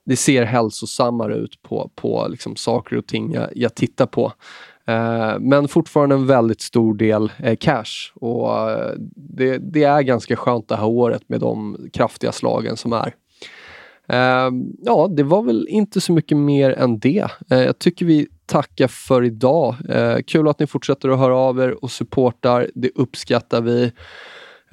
det 0.06 0.16
ser 0.16 0.44
hälsosammare 0.44 1.34
ut 1.34 1.62
på, 1.62 1.90
på 1.94 2.26
liksom 2.30 2.56
saker 2.56 2.96
och 2.96 3.06
ting 3.06 3.32
jag, 3.32 3.48
jag 3.54 3.74
tittar 3.74 4.06
på. 4.06 4.32
Eh, 4.86 5.38
men 5.40 5.68
fortfarande 5.68 6.14
en 6.14 6.26
väldigt 6.26 6.60
stor 6.60 6.94
del 6.94 7.32
eh, 7.38 7.56
cash 7.56 8.12
och 8.14 8.70
eh, 8.70 8.92
det, 9.16 9.58
det, 9.58 9.84
är 9.84 10.02
ganska 10.02 10.36
skönt 10.36 10.68
det 10.68 10.76
här 10.76 10.86
året 10.86 11.22
med 11.26 11.40
de 11.40 11.76
kraftiga 11.92 12.32
slagen 12.32 12.76
som 12.76 12.92
är. 12.92 13.14
Eh, 14.08 14.50
ja, 14.82 15.08
det 15.16 15.22
var 15.22 15.42
väl 15.42 15.66
inte 15.68 16.00
så 16.00 16.12
mycket 16.12 16.36
mer 16.36 16.70
än 16.70 16.98
det. 16.98 17.28
Eh, 17.50 17.62
jag 17.62 17.78
tycker 17.78 18.06
vi 18.06 18.28
tacka 18.46 18.88
för 18.88 19.24
idag. 19.24 19.76
Eh, 19.88 20.16
kul 20.26 20.48
att 20.48 20.58
ni 20.58 20.66
fortsätter 20.66 21.08
att 21.08 21.18
höra 21.18 21.36
av 21.36 21.60
er 21.60 21.84
och 21.84 21.90
supportar. 21.90 22.70
Det 22.74 22.90
uppskattar 22.94 23.60
vi. 23.60 23.92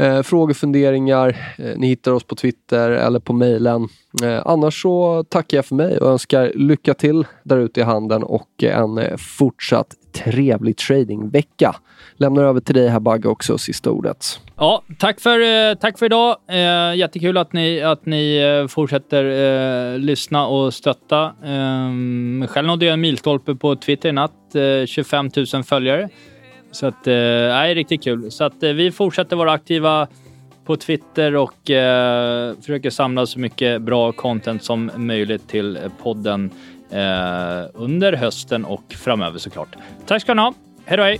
Eh, 0.02 0.22
frågor, 0.22 0.54
funderingar, 0.54 1.30
eh, 1.58 1.78
ni 1.78 1.88
hittar 1.88 2.12
oss 2.12 2.24
på 2.24 2.36
Twitter 2.36 2.92
eller 2.92 3.20
på 3.20 3.34
mejlen. 3.34 3.88
Eh, 4.24 4.42
annars 4.46 4.82
så 4.82 5.24
tackar 5.30 5.58
jag 5.58 5.66
för 5.66 5.76
mig 5.76 5.98
och 5.98 6.12
önskar 6.12 6.52
lycka 6.56 6.94
till 6.94 7.26
där 7.44 7.58
ute 7.58 7.80
i 7.80 7.84
handeln 7.84 8.24
och 8.24 8.64
en 8.64 8.98
eh, 8.98 9.18
fortsatt 9.18 9.88
trevlig 10.14 10.78
tradingvecka. 10.78 11.76
Lämnar 12.18 12.44
över 12.44 12.60
till 12.60 12.76
dig 12.76 12.88
här 12.88 13.00
Bagge 13.00 13.30
också, 13.30 13.58
sista 13.58 13.92
ordet. 13.92 14.40
Ja, 14.58 14.84
tack 15.00 15.20
för, 15.20 15.40
eh, 15.40 15.76
tack 15.76 16.00
för 16.00 16.06
idag. 16.06 16.38
Eh, 16.50 16.96
jättekul 16.96 17.38
att 17.38 17.54
ni, 17.54 17.82
att 17.82 18.06
ni 18.06 18.38
eh, 18.38 18.68
fortsätter 18.68 19.26
eh, 19.26 20.00
lyssna 20.00 20.48
och 20.48 20.74
stötta. 20.74 21.24
Eh, 21.24 22.48
själv 22.48 22.68
nådde 22.68 22.86
jag 22.86 22.94
en 22.94 23.02
milstolpe 23.02 23.56
på 23.56 23.76
Twitter 23.76 24.10
i 24.10 24.12
natt, 24.12 24.56
eh, 24.56 24.86
25 24.86 25.30
000 25.54 25.64
följare. 25.64 26.10
Så 26.72 26.88
att, 26.88 27.08
eh, 27.08 27.14
är 27.14 27.76
riktigt 27.76 28.04
kul. 28.04 28.32
Så 28.32 28.44
att 28.44 28.64
eh, 28.64 28.70
vi 28.70 28.92
fortsätter 28.92 29.36
vara 29.36 29.52
aktiva 29.52 30.08
på 30.66 30.76
Twitter 30.76 31.36
och 31.36 31.70
eh, 31.70 32.56
försöker 32.56 32.90
samla 32.90 33.26
så 33.26 33.40
mycket 33.40 33.82
bra 33.82 34.12
content 34.12 34.64
som 34.64 34.92
möjligt 34.96 35.48
till 35.48 35.80
podden 36.04 36.52
eh, 36.90 37.70
under 37.74 38.14
hösten 38.14 38.66
och 38.66 38.84
framöver 38.90 39.40
såklart. 39.40 39.76
Tack 40.06 40.22
ska 40.22 40.34
ni 40.34 40.42
ha. 40.42 40.54
Hej 40.86 40.98
då 40.98 41.04
hej! 41.04 41.20